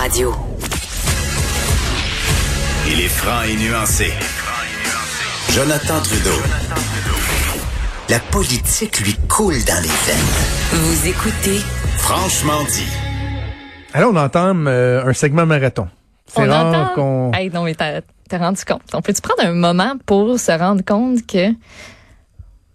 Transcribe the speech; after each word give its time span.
radio. 0.00 0.32
Il 2.88 3.00
est 3.00 3.08
franc 3.08 3.42
et 3.42 3.56
nuancé. 3.56 4.10
Jonathan 5.50 6.00
Trudeau. 6.02 6.38
La 8.08 8.18
politique 8.18 8.98
lui 9.00 9.14
coule 9.28 9.62
dans 9.66 9.82
les 9.82 9.88
veines. 9.88 10.72
Vous 10.72 11.06
écoutez 11.06 11.60
Franchement 11.98 12.62
dit. 12.70 12.86
Alors, 13.92 14.12
on 14.12 14.16
entame 14.16 14.66
euh, 14.68 15.04
un 15.06 15.12
segment 15.12 15.44
marathon. 15.46 15.88
C'est 16.26 16.40
On 16.42 16.48
rare 16.50 16.66
entend. 16.66 16.94
qu'on... 16.94 17.32
Hey, 17.34 17.50
non, 17.50 17.64
mais 17.64 17.74
t'as 17.74 18.00
t'as 18.28 18.38
rendu 18.38 18.64
compte. 18.64 18.82
On 18.94 19.02
peut-tu 19.02 19.20
prendre 19.20 19.44
un 19.44 19.52
moment 19.54 19.94
pour 20.06 20.38
se 20.38 20.52
rendre 20.52 20.82
compte 20.84 21.26
que 21.26 21.48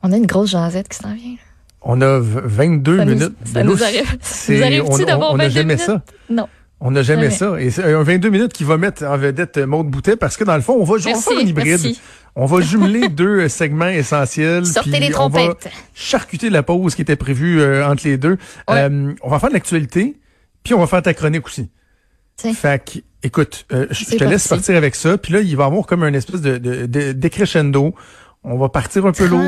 on 0.03 0.11
a 0.11 0.17
une 0.17 0.25
grosse 0.27 0.51
jasette 0.51 0.89
qui 0.89 0.97
s'en 0.97 1.13
vient? 1.13 1.31
là? 1.31 1.37
On 1.81 2.01
a 2.01 2.19
v- 2.19 2.41
22 2.43 2.97
Ça 2.97 3.05
nous- 3.05 3.11
minutes. 3.13 3.35
ça 3.45 3.61
de 3.61 3.65
nous 3.67 3.83
arrive- 3.83 4.05
ça 4.05 4.15
C'est- 4.21 4.57
nous 4.57 4.63
arrive-tu 4.63 5.03
on- 5.03 5.05
d'avoir 5.05 5.31
on 5.33 5.37
n'a 5.37 5.45
22 5.47 5.53
jamais 5.61 5.73
minutes? 5.75 5.85
ça. 5.87 6.01
Non. 6.29 6.47
On 6.81 6.91
n'a 6.91 7.01
jamais 7.03 7.29
Jamais. 7.31 7.35
ça. 7.55 7.61
Et 7.61 7.71
c'est 7.71 7.83
un 7.93 8.03
22 8.03 8.29
minutes 8.29 8.53
qui 8.53 8.63
va 8.65 8.77
mettre 8.77 9.03
en 9.05 9.17
vedette 9.17 9.57
euh, 9.57 9.65
Maude 9.65 9.87
Boutet 9.87 10.17
parce 10.17 10.35
que 10.37 10.43
dans 10.43 10.55
le 10.55 10.61
fond, 10.61 10.73
on 10.73 10.83
va, 10.83 10.93
on 10.95 10.97
va 10.97 11.03
Merci, 11.05 11.23
faire 11.23 11.37
un 11.37 11.41
hybride. 11.41 11.67
merci. 11.83 12.01
On 12.35 12.45
va 12.45 12.59
jumeler 12.61 13.07
deux 13.09 13.41
euh, 13.43 13.49
segments 13.49 13.87
essentiels. 13.87 14.65
Sortez 14.65 14.91
puis 14.91 14.99
les 14.99 15.15
On 15.15 15.29
va 15.29 15.39
trompettes. 15.45 15.71
charcuter 15.93 16.49
la 16.49 16.63
pause 16.63 16.93
qui 16.95 17.01
était 17.01 17.15
prévue 17.15 17.61
euh, 17.61 17.87
entre 17.87 18.05
les 18.05 18.17
deux. 18.17 18.37
Ouais. 18.69 18.89
Euh, 18.89 19.13
on 19.23 19.29
va 19.29 19.39
faire 19.39 19.49
de 19.49 19.53
l'actualité, 19.53 20.17
puis 20.63 20.73
on 20.73 20.79
va 20.79 20.87
faire 20.87 21.01
ta 21.01 21.13
chronique 21.13 21.45
aussi. 21.47 21.69
Tiens. 22.35 22.53
Fait 22.53 22.83
que, 22.83 22.99
écoute, 23.23 23.65
euh, 23.71 23.87
je 23.91 24.03
te 24.17 24.23
laisse 24.25 24.45
parti. 24.49 24.61
partir 24.63 24.75
avec 24.75 24.95
ça. 24.95 25.17
Puis 25.17 25.31
là, 25.31 25.39
il 25.39 25.55
va 25.55 25.63
y 25.63 25.67
avoir 25.67 25.85
comme 25.85 26.03
un 26.03 26.13
espèce 26.13 26.41
de, 26.41 26.57
de, 26.57 26.85
de 26.85 27.13
décrescendo. 27.13 27.95
On 28.47 28.57
va 28.57 28.69
partir 28.69 29.05
un 29.05 29.11
peu 29.11 29.25
lourd. 29.25 29.41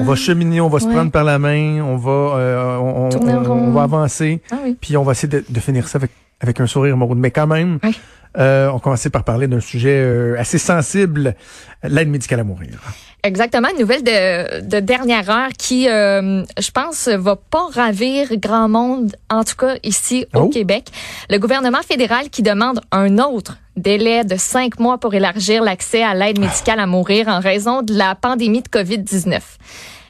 On 0.00 0.04
va 0.04 0.14
cheminer, 0.14 0.60
on 0.60 0.68
va 0.68 0.80
se 0.80 0.86
prendre 0.86 1.10
par 1.10 1.24
la 1.24 1.38
main, 1.38 1.80
on 1.82 1.96
va, 1.96 2.10
euh, 2.10 2.76
on, 2.78 3.08
on- 3.50 3.70
va 3.72 3.82
avancer, 3.82 4.40
Ah 4.50 4.56
oui. 4.64 4.76
puis 4.80 4.96
on 4.96 5.02
va 5.02 5.12
essayer 5.12 5.28
de, 5.28 5.44
de 5.48 5.60
finir 5.60 5.86
ça 5.88 5.98
avec, 5.98 6.10
avec 6.40 6.58
un 6.60 6.66
sourire 6.66 6.96
morne. 6.96 7.18
Mais 7.18 7.30
quand 7.30 7.46
même, 7.46 7.78
Oui. 7.84 7.98
Euh, 8.38 8.70
on 8.72 8.78
commencer 8.78 9.10
par 9.10 9.24
parler 9.24 9.46
d'un 9.46 9.60
sujet 9.60 10.02
euh, 10.02 10.38
assez 10.38 10.58
sensible, 10.58 11.34
l'aide 11.82 12.08
médicale 12.08 12.40
à 12.40 12.44
mourir. 12.44 12.80
Exactement, 13.24 13.68
une 13.68 13.78
nouvelle 13.78 14.02
de, 14.02 14.60
de 14.62 14.80
dernière 14.80 15.30
heure 15.30 15.50
qui, 15.56 15.88
euh, 15.88 16.42
je 16.58 16.70
pense, 16.72 17.08
va 17.08 17.36
pas 17.36 17.68
ravir 17.72 18.28
grand 18.36 18.68
monde, 18.68 19.14
en 19.30 19.44
tout 19.44 19.54
cas 19.56 19.76
ici 19.84 20.26
au 20.34 20.40
Oh. 20.40 20.48
Québec. 20.48 20.86
Le 21.30 21.38
gouvernement 21.38 21.82
fédéral 21.82 22.30
qui 22.30 22.42
demande 22.42 22.80
un 22.90 23.18
autre 23.18 23.58
délai 23.76 24.24
de 24.24 24.36
cinq 24.36 24.80
mois 24.80 24.98
pour 24.98 25.14
élargir 25.14 25.62
l'accès 25.62 26.02
à 26.02 26.14
l'aide 26.14 26.40
médicale 26.40 26.80
à 26.80 26.86
mourir 26.86 27.28
en 27.28 27.38
raison 27.38 27.82
de 27.82 27.96
la 27.96 28.14
pandémie 28.16 28.62
de 28.62 28.68
COVID-19. 28.68 29.40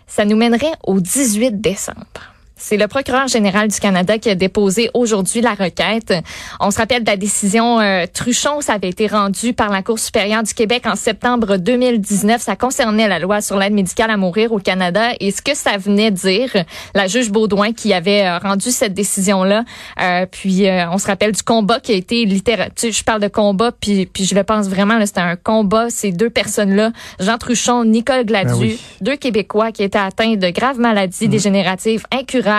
Ça 0.06 0.24
nous 0.24 0.36
mènerait 0.36 0.72
au 0.84 0.98
18 1.00 1.60
décembre. 1.60 2.31
C'est 2.62 2.76
le 2.76 2.86
procureur 2.86 3.26
général 3.26 3.66
du 3.66 3.80
Canada 3.80 4.18
qui 4.18 4.30
a 4.30 4.36
déposé 4.36 4.88
aujourd'hui 4.94 5.40
la 5.40 5.54
requête. 5.54 6.14
On 6.60 6.70
se 6.70 6.78
rappelle 6.78 7.02
de 7.02 7.10
la 7.10 7.16
décision 7.16 7.80
euh, 7.80 8.06
Truchon, 8.06 8.60
ça 8.60 8.74
avait 8.74 8.88
été 8.88 9.08
rendu 9.08 9.52
par 9.52 9.68
la 9.68 9.82
Cour 9.82 9.98
supérieure 9.98 10.44
du 10.44 10.54
Québec 10.54 10.84
en 10.86 10.94
septembre 10.94 11.56
2019. 11.56 12.40
Ça 12.40 12.54
concernait 12.54 13.08
la 13.08 13.18
loi 13.18 13.40
sur 13.40 13.58
l'aide 13.58 13.72
médicale 13.72 14.12
à 14.12 14.16
mourir 14.16 14.52
au 14.52 14.60
Canada. 14.60 15.08
Et 15.18 15.32
ce 15.32 15.42
que 15.42 15.56
ça 15.56 15.76
venait 15.76 16.12
dire, 16.12 16.50
la 16.94 17.08
juge 17.08 17.32
Baudouin 17.32 17.72
qui 17.72 17.92
avait 17.92 18.24
euh, 18.24 18.38
rendu 18.38 18.70
cette 18.70 18.94
décision-là, 18.94 19.64
euh, 20.00 20.26
puis 20.30 20.68
euh, 20.68 20.88
on 20.92 20.98
se 20.98 21.08
rappelle 21.08 21.32
du 21.32 21.42
combat 21.42 21.80
qui 21.80 21.90
a 21.90 21.96
été 21.96 22.24
littéral. 22.24 22.70
Tu 22.76 22.86
sais, 22.86 22.92
je 22.92 23.02
parle 23.02 23.22
de 23.22 23.28
combat, 23.28 23.72
puis, 23.72 24.06
puis 24.06 24.24
je 24.24 24.36
le 24.36 24.44
pense 24.44 24.68
vraiment, 24.68 25.04
c'était 25.04 25.18
un 25.18 25.34
combat, 25.34 25.90
ces 25.90 26.12
deux 26.12 26.30
personnes-là, 26.30 26.92
Jean 27.18 27.38
Truchon, 27.38 27.84
Nicole 27.84 28.24
Gladu, 28.24 28.52
Ben 28.52 28.58
oui. 28.60 28.80
deux 29.00 29.16
Québécois 29.16 29.72
qui 29.72 29.82
étaient 29.82 29.98
atteints 29.98 30.36
de 30.36 30.50
graves 30.50 30.78
maladies 30.78 31.26
dégénératives 31.26 32.04
incurables, 32.12 32.51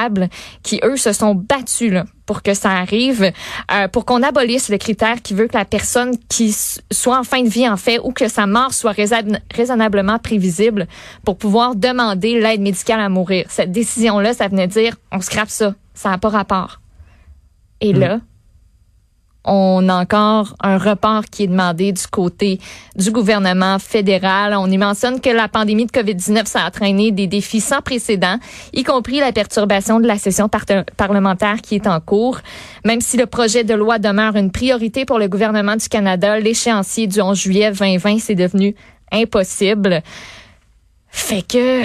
qui 0.64 0.80
eux 0.84 0.98
se 0.98 1.14
sont 1.14 1.36
battus 1.36 1.92
là, 1.92 2.06
pour 2.26 2.42
que 2.42 2.54
ça 2.54 2.72
arrive, 2.72 3.32
euh, 3.72 3.88
pour 3.88 4.06
qu'on 4.06 4.24
abolisse 4.24 4.70
le 4.70 4.78
critère 4.78 5.22
qui 5.22 5.34
veut 5.34 5.48
que 5.48 5.58
la 5.58 5.66
personne 5.66 6.16
qui 6.30 6.56
soit 6.92 7.18
en 7.20 7.24
fin 7.24 7.42
de 7.42 7.50
vie 7.50 7.68
en 7.68 7.78
fait 7.78 8.00
ou 8.00 8.12
que 8.12 8.28
sa 8.28 8.48
mort 8.48 8.74
soit 8.74 8.94
raisonn- 8.94 9.40
raisonnablement 9.54 10.20
prévisible 10.20 10.88
pour 11.26 11.38
pouvoir 11.38 11.76
demander 11.76 12.40
l'aide 12.40 12.62
médicale 12.62 13.00
à 13.00 13.10
mourir. 13.10 13.46
Cette 13.50 13.72
décision-là, 13.72 14.34
ça 14.34 14.48
venait 14.48 14.68
dire 14.68 14.96
on 15.12 15.22
scrape 15.22 15.50
ça, 15.50 15.76
ça 15.94 16.10
n'a 16.10 16.18
pas 16.18 16.30
rapport. 16.30 16.80
Et 17.82 17.92
là, 17.92 18.20
on 19.46 19.90
a 19.90 19.96
encore 19.96 20.56
un 20.62 20.78
report 20.78 21.26
qui 21.26 21.44
est 21.44 21.48
demandé 21.48 21.92
du 21.92 22.08
côté 22.08 22.60
du 22.96 23.12
gouvernement 23.12 23.78
fédéral. 23.78 24.56
On 24.58 24.70
y 24.70 24.78
mentionne 24.78 25.20
que 25.20 25.30
la 25.30 25.48
pandémie 25.48 25.86
de 25.86 25.92
COVID-19, 25.92 26.46
ça 26.46 26.62
a 26.62 26.68
entraîné 26.68 27.12
des 27.12 27.28
défis 27.28 27.60
sans 27.60 27.82
précédent, 27.82 28.38
y 28.74 28.84
compris 28.84 29.20
la 29.20 29.32
perturbation 29.34 30.00
de 30.00 30.08
la 30.08 30.18
session 30.18 30.48
par- 30.48 30.66
parlementaire 30.96 31.58
qui 31.62 31.76
est 31.76 31.88
en 31.88 32.00
cours. 32.00 32.40
Même 32.86 33.02
si 33.02 33.18
le 33.18 33.26
projet 33.26 33.64
de 33.64 33.74
loi 33.74 34.00
demeure 34.00 34.36
une 34.36 34.52
priorité 34.52 35.04
pour 35.06 35.20
le 35.20 35.28
gouvernement 35.28 35.76
du 35.76 35.90
Canada, 35.90 36.40
l'échéancier 36.40 37.08
du 37.08 37.20
11 37.20 37.38
juillet 37.38 37.72
2020, 37.72 38.20
c'est 38.20 38.36
devenu 38.36 38.76
impossible. 39.12 40.02
Fait 41.10 41.42
que... 41.42 41.84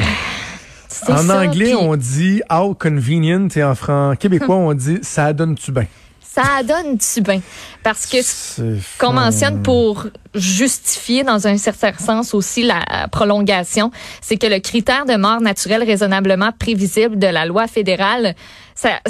En 1.09 1.19
ça, 1.19 1.43
anglais, 1.43 1.75
on 1.75 1.97
dit 1.97 2.41
how 2.51 2.75
convenient, 2.75 3.49
et 3.55 3.63
en 3.63 3.75
franc 3.75 4.15
québécois, 4.19 4.57
on 4.57 4.75
dit 4.75 4.99
ça 5.03 5.33
donne-tu 5.33 5.71
bien? 5.71 5.87
Ça 6.35 6.63
donne-tu 6.63 7.23
bien? 7.23 7.41
Parce 7.83 8.07
que 8.07 8.19
C'est 8.23 8.63
qu'on 8.99 9.13
mentionne 9.13 9.63
pour 9.63 10.07
justifier 10.35 11.25
dans 11.25 11.47
un 11.47 11.57
certain 11.57 11.93
sens 11.99 12.35
aussi 12.35 12.63
la 12.63 13.09
prolongation, 13.11 13.91
c'est 14.21 14.37
que 14.37 14.47
le 14.47 14.61
critère 14.61 15.07
de 15.07 15.17
mort 15.17 15.41
naturelle 15.41 15.83
raisonnablement 15.83 16.53
prévisible 16.53 17.19
de 17.19 17.27
la 17.27 17.47
loi 17.47 17.67
fédérale, 17.67 18.35
ça 18.75 19.01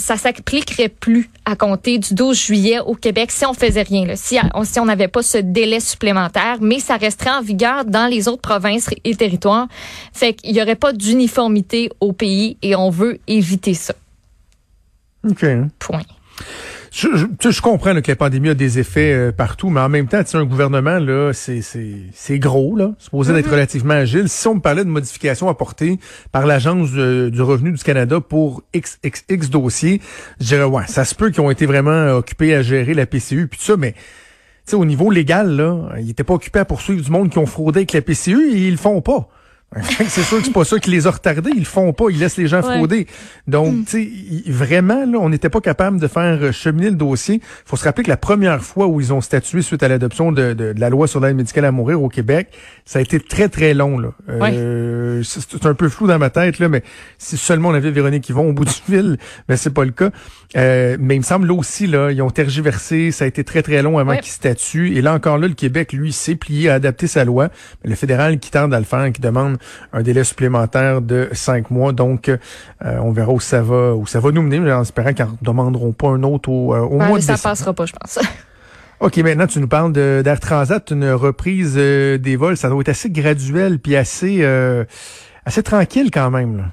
ça 0.00 0.16
s'appliquerait 0.16 0.88
plus 0.88 1.30
à 1.44 1.56
compter 1.56 1.98
du 1.98 2.14
12 2.14 2.36
juillet 2.36 2.80
au 2.80 2.94
Québec 2.94 3.30
si 3.30 3.44
on 3.44 3.52
faisait 3.52 3.82
rien, 3.82 4.06
là, 4.06 4.16
si 4.16 4.38
on 4.54 4.64
si 4.64 4.80
on 4.80 4.86
n'avait 4.86 5.08
pas 5.08 5.22
ce 5.22 5.38
délai 5.38 5.78
supplémentaire, 5.78 6.56
mais 6.60 6.80
ça 6.80 6.96
resterait 6.96 7.30
en 7.30 7.42
vigueur 7.42 7.84
dans 7.84 8.06
les 8.06 8.26
autres 8.26 8.40
provinces 8.40 8.88
et 9.04 9.14
territoires. 9.14 9.68
Fait 10.12 10.32
qu'il 10.32 10.56
y 10.56 10.62
aurait 10.62 10.76
pas 10.76 10.92
d'uniformité 10.92 11.90
au 12.00 12.12
pays 12.12 12.56
et 12.62 12.74
on 12.74 12.90
veut 12.90 13.18
éviter 13.26 13.74
ça. 13.74 13.94
OK. 15.28 15.44
Point. 15.78 16.00
Je, 16.92 17.06
je, 17.50 17.60
comprends 17.62 17.92
là, 17.92 18.02
que 18.02 18.10
la 18.10 18.16
pandémie 18.16 18.48
a 18.48 18.54
des 18.54 18.80
effets 18.80 19.12
euh, 19.12 19.30
partout, 19.30 19.70
mais 19.70 19.80
en 19.80 19.88
même 19.88 20.08
temps, 20.08 20.24
tu 20.24 20.30
sais, 20.30 20.38
un 20.38 20.44
gouvernement, 20.44 20.98
là, 20.98 21.30
c'est, 21.32 21.62
c'est, 21.62 21.94
c'est 22.12 22.40
gros, 22.40 22.74
là, 22.74 22.94
supposé 22.98 23.32
d'être 23.32 23.48
relativement 23.48 23.94
agile. 23.94 24.28
Si 24.28 24.48
on 24.48 24.56
me 24.56 24.60
parlait 24.60 24.84
de 24.84 24.90
modifications 24.90 25.48
apportées 25.48 26.00
par 26.32 26.46
l'Agence 26.46 26.90
de- 26.90 27.28
du 27.32 27.42
revenu 27.42 27.70
du 27.70 27.82
Canada 27.84 28.20
pour 28.20 28.62
X, 28.74 28.98
X, 29.04 29.24
X 29.28 29.50
dossiers, 29.50 30.00
je 30.40 30.46
dirais, 30.46 30.64
ouais, 30.64 30.82
ça 30.88 31.04
se 31.04 31.14
peut 31.14 31.30
qu'ils 31.30 31.42
ont 31.42 31.50
été 31.52 31.64
vraiment 31.64 32.08
occupés 32.16 32.56
à 32.56 32.62
gérer 32.62 32.94
la 32.94 33.06
PCU, 33.06 33.46
puis 33.46 33.58
tout 33.60 33.64
ça, 33.66 33.76
mais 33.76 33.92
tu 33.92 33.98
sais, 34.72 34.76
au 34.76 34.84
niveau 34.84 35.12
légal, 35.12 35.54
là, 35.54 35.90
ils 36.00 36.06
n'étaient 36.06 36.24
pas 36.24 36.34
occupés 36.34 36.58
à 36.58 36.64
poursuivre 36.64 37.04
du 37.04 37.10
monde 37.12 37.30
qui 37.30 37.38
ont 37.38 37.46
fraudé 37.46 37.80
avec 37.80 37.92
la 37.92 38.02
PCU 38.02 38.50
et 38.52 38.66
ils 38.66 38.72
le 38.72 38.76
font 38.76 39.00
pas. 39.00 39.28
C'est 40.08 40.22
sûr 40.22 40.38
que 40.38 40.44
c'est 40.46 40.52
pas 40.52 40.64
ça 40.64 40.80
qui 40.80 40.90
les 40.90 41.06
a 41.06 41.10
retardés. 41.12 41.52
Ils 41.54 41.60
le 41.60 41.64
font 41.64 41.92
pas. 41.92 42.06
Ils 42.10 42.18
laissent 42.18 42.36
les 42.36 42.48
gens 42.48 42.60
Ouais. 42.60 42.76
frauder. 42.78 43.06
Donc, 43.46 43.86
tu 43.86 44.42
sais, 44.44 44.50
vraiment, 44.50 45.04
là, 45.06 45.18
on 45.20 45.28
n'était 45.28 45.48
pas 45.48 45.60
capable 45.60 46.00
de 46.00 46.08
faire 46.08 46.38
euh, 46.42 46.50
cheminer 46.52 46.90
le 46.90 46.96
dossier. 46.96 47.40
faut 47.64 47.76
se 47.76 47.84
rappeler 47.84 48.02
que 48.02 48.08
la 48.10 48.16
première 48.16 48.64
fois 48.64 48.88
où 48.88 49.00
ils 49.00 49.12
ont 49.12 49.20
statué 49.20 49.62
suite 49.62 49.82
à 49.84 49.88
l'adoption 49.88 50.32
de, 50.32 50.54
de- 50.54 50.72
de 50.72 50.80
la 50.80 50.90
loi 50.90 51.06
sur 51.06 51.20
l'aide 51.20 51.36
médicale 51.36 51.64
à 51.66 51.70
mourir 51.72 52.02
au 52.02 52.08
Québec, 52.08 52.48
ça 52.84 52.98
a 52.98 53.02
été 53.02 53.20
très, 53.20 53.48
très 53.48 53.72
long. 53.74 53.98
Là. 53.98 54.08
Euh, 54.28 55.22
c'est, 55.22 55.40
c'est 55.48 55.66
un 55.66 55.74
peu 55.74 55.88
flou 55.88 56.06
dans 56.08 56.18
ma 56.18 56.30
tête, 56.30 56.58
là, 56.58 56.68
mais 56.68 56.82
si 57.18 57.36
seulement 57.36 57.68
on 57.68 57.74
avait 57.74 57.92
Véronique 57.92 58.28
Yvon 58.28 58.48
au 58.48 58.52
bout 58.52 58.64
du 58.64 58.72
fil, 58.86 59.18
mais 59.48 59.56
c'est 59.56 59.70
pas 59.72 59.84
le 59.84 59.92
cas. 59.92 60.10
Euh, 60.56 60.96
mais 60.98 61.14
il 61.14 61.18
me 61.20 61.24
semble 61.24 61.46
là 61.46 61.54
aussi, 61.54 61.86
là, 61.86 62.10
ils 62.10 62.20
ont 62.22 62.30
tergiversé. 62.30 63.12
Ça 63.12 63.24
a 63.24 63.28
été 63.28 63.44
très, 63.44 63.62
très 63.62 63.82
long 63.82 63.98
avant 63.98 64.10
Ouais. 64.10 64.18
qu'ils 64.18 64.32
statuent. 64.32 64.96
Et 64.96 65.00
là 65.02 65.14
encore, 65.14 65.38
là, 65.38 65.46
le 65.46 65.54
Québec, 65.54 65.92
lui, 65.92 66.12
s'est 66.12 66.34
plié 66.34 66.68
à 66.70 66.74
adapter 66.74 67.06
sa 67.06 67.24
loi. 67.24 67.50
Mais 67.84 67.90
le 67.90 67.94
fédéral 67.96 68.40
qui 68.40 68.50
tente 68.50 68.72
à 68.72 68.78
le 68.80 68.84
faire, 68.84 69.12
qui 69.12 69.20
demande 69.20 69.58
un 69.92 70.02
délai 70.02 70.24
supplémentaire 70.24 71.00
de 71.02 71.28
cinq 71.32 71.70
mois. 71.70 71.92
Donc, 71.92 72.28
euh, 72.28 72.36
on 72.80 73.12
verra 73.12 73.32
où 73.32 73.40
ça 73.40 73.62
va, 73.62 73.94
où 73.94 74.06
ça 74.06 74.20
va 74.20 74.30
nous 74.30 74.42
mener, 74.42 74.58
en 74.72 74.82
espérant 74.82 75.12
qu'ils 75.12 75.24
en 75.24 75.36
demanderont 75.42 75.92
pas 75.92 76.08
un 76.08 76.22
autre 76.22 76.48
au, 76.48 76.74
euh, 76.74 76.80
au 76.80 76.98
Ouais, 76.98 77.06
mois 77.08 77.18
de 77.18 77.22
ça 77.24 77.32
décembre. 77.34 77.52
passera 77.52 77.72
pas, 77.74 77.86
je 77.86 77.92
pense. 77.92 78.18
OK, 79.00 79.16
maintenant, 79.18 79.46
tu 79.46 79.60
nous 79.60 79.68
parles 79.68 79.92
d'Air 79.92 80.40
Transat, 80.40 80.90
une 80.90 81.10
reprise 81.12 81.74
euh, 81.78 82.18
des 82.18 82.36
vols. 82.36 82.56
Ça 82.58 82.68
doit 82.68 82.80
être 82.82 82.90
assez 82.90 83.08
graduel 83.10 83.78
puis 83.78 83.96
assez, 83.96 84.38
euh, 84.42 84.84
assez 85.46 85.62
tranquille 85.62 86.10
quand 86.12 86.30
même. 86.30 86.58
Là. 86.58 86.64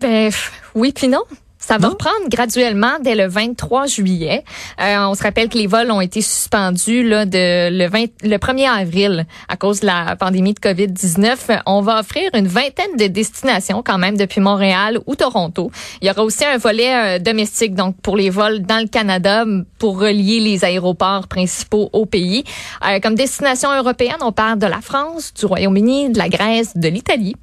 Ben 0.00 0.30
oui 0.74 0.92
puis 0.94 1.08
non. 1.08 1.22
Ça 1.64 1.78
va 1.78 1.86
Non? 1.86 1.90
reprendre 1.90 2.28
graduellement 2.28 2.98
dès 3.00 3.14
le 3.14 3.28
23 3.28 3.86
juillet. 3.86 4.44
Euh, 4.80 5.06
on 5.06 5.14
se 5.14 5.22
rappelle 5.22 5.48
que 5.48 5.56
les 5.56 5.68
vols 5.68 5.90
ont 5.92 6.00
été 6.00 6.20
suspendus 6.20 7.02
là, 7.08 7.24
de 7.24 7.70
le, 7.70 7.88
20, 7.88 8.06
le 8.24 8.36
1er 8.36 8.68
avril 8.68 9.26
à 9.48 9.56
cause 9.56 9.80
de 9.80 9.86
la 9.86 10.16
pandémie 10.16 10.54
de 10.54 10.58
COVID-19. 10.58 11.60
On 11.66 11.80
va 11.80 12.00
offrir 12.00 12.30
une 12.34 12.48
vingtaine 12.48 12.96
de 12.98 13.06
destinations 13.06 13.82
quand 13.84 13.96
même 13.98 14.16
depuis 14.16 14.40
Montréal 14.40 14.98
ou 15.06 15.14
Toronto. 15.14 15.70
Il 16.00 16.08
y 16.08 16.10
aura 16.10 16.24
aussi 16.24 16.44
un 16.44 16.58
volet 16.58 16.94
euh, 16.94 17.18
domestique 17.20 17.74
donc 17.74 17.96
pour 18.02 18.16
les 18.16 18.28
vols 18.30 18.62
dans 18.62 18.80
le 18.80 18.88
Canada 18.88 19.44
pour 19.78 20.00
relier 20.00 20.40
les 20.40 20.64
aéroports 20.64 21.28
principaux 21.28 21.90
au 21.92 22.06
pays. 22.06 22.42
Euh, 22.84 22.98
comme 23.00 23.14
destination 23.14 23.72
européenne, 23.72 24.16
on 24.20 24.32
parle 24.32 24.58
de 24.58 24.66
la 24.66 24.80
France, 24.80 25.32
du 25.32 25.46
Royaume-Uni, 25.46 26.10
de 26.10 26.18
la 26.18 26.28
Grèce, 26.28 26.76
de 26.76 26.88
l'Italie, 26.88 27.36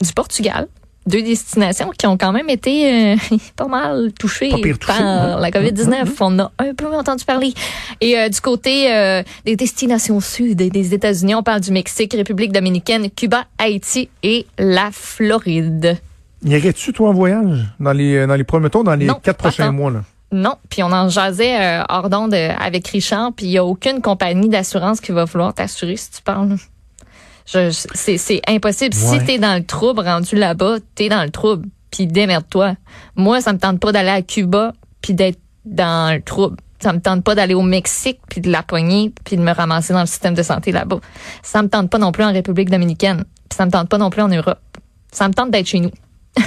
du 0.00 0.12
Portugal 0.12 0.66
deux 1.06 1.22
destinations 1.22 1.90
qui 1.96 2.06
ont 2.06 2.16
quand 2.16 2.32
même 2.32 2.50
été 2.50 3.14
euh, 3.14 3.16
pas 3.56 3.68
mal 3.68 4.12
touchées 4.18 4.50
par 4.86 5.40
la 5.40 5.50
COVID-19. 5.50 6.04
Mm-hmm. 6.04 6.16
On 6.20 6.38
a 6.38 6.52
un 6.58 6.74
peu 6.74 6.86
entendu 6.94 7.24
parler. 7.24 7.54
Et 8.00 8.18
euh, 8.18 8.28
du 8.28 8.40
côté 8.40 8.92
euh, 8.92 9.22
des 9.44 9.56
destinations 9.56 10.20
sud 10.20 10.56
des 10.56 10.94
États-Unis, 10.94 11.34
on 11.34 11.42
parle 11.42 11.60
du 11.60 11.70
Mexique, 11.70 12.14
République 12.14 12.52
dominicaine, 12.52 13.10
Cuba, 13.10 13.44
Haïti 13.58 14.08
et 14.22 14.46
la 14.58 14.90
Floride. 14.92 15.98
Irais-tu, 16.44 16.92
toi, 16.92 17.10
en 17.10 17.12
voyage? 17.12 17.66
Dans 17.80 17.92
les, 17.92 18.26
dans 18.26 18.34
les 18.34 18.44
premiers 18.44 18.70
tours, 18.70 18.84
dans 18.84 18.94
les 18.94 19.08
quatre 19.22 19.38
prochains 19.38 19.72
mois? 19.72 19.90
Là? 19.90 20.02
Non, 20.32 20.54
puis 20.68 20.82
on 20.82 20.92
en 20.92 21.08
jasait 21.08 21.80
hors 21.88 22.10
d'onde 22.10 22.34
avec 22.34 22.86
Richard, 22.88 23.32
puis 23.32 23.46
il 23.46 23.50
n'y 23.50 23.58
a 23.58 23.64
aucune 23.64 24.02
compagnie 24.02 24.48
d'assurance 24.48 25.00
qui 25.00 25.12
va 25.12 25.24
vouloir 25.24 25.54
t'assurer 25.54 25.96
si 25.96 26.10
tu 26.10 26.22
parles. 26.22 26.56
C'est 27.46 28.42
impossible. 28.48 28.94
Si 28.94 29.24
t'es 29.24 29.38
dans 29.38 29.56
le 29.56 29.64
trouble, 29.64 30.00
rendu 30.00 30.36
là-bas, 30.36 30.76
t'es 30.94 31.08
dans 31.08 31.22
le 31.22 31.30
trouble. 31.30 31.68
Puis 31.90 32.06
démerde-toi. 32.06 32.74
Moi, 33.14 33.40
ça 33.40 33.52
me 33.52 33.58
tente 33.58 33.80
pas 33.80 33.92
d'aller 33.92 34.10
à 34.10 34.22
Cuba 34.22 34.72
puis 35.00 35.14
d'être 35.14 35.38
dans 35.64 36.14
le 36.14 36.20
trouble. 36.20 36.56
Ça 36.80 36.92
me 36.92 37.00
tente 37.00 37.24
pas 37.24 37.34
d'aller 37.34 37.54
au 37.54 37.62
Mexique 37.62 38.20
puis 38.28 38.40
de 38.40 38.50
la 38.50 38.62
poignée 38.62 39.12
puis 39.24 39.36
de 39.36 39.42
me 39.42 39.52
ramasser 39.52 39.92
dans 39.92 40.00
le 40.00 40.06
système 40.06 40.34
de 40.34 40.42
santé 40.42 40.72
là-bas. 40.72 41.00
Ça 41.42 41.62
me 41.62 41.68
tente 41.68 41.88
pas 41.88 41.98
non 41.98 42.12
plus 42.12 42.24
en 42.24 42.32
République 42.32 42.68
dominicaine. 42.68 43.24
Puis 43.48 43.56
ça 43.56 43.64
me 43.64 43.70
tente 43.70 43.88
pas 43.88 43.98
non 43.98 44.10
plus 44.10 44.22
en 44.22 44.28
Europe. 44.28 44.60
Ça 45.10 45.28
me 45.28 45.32
tente 45.32 45.50
d'être 45.50 45.66
chez 45.66 45.80
nous. 45.80 45.92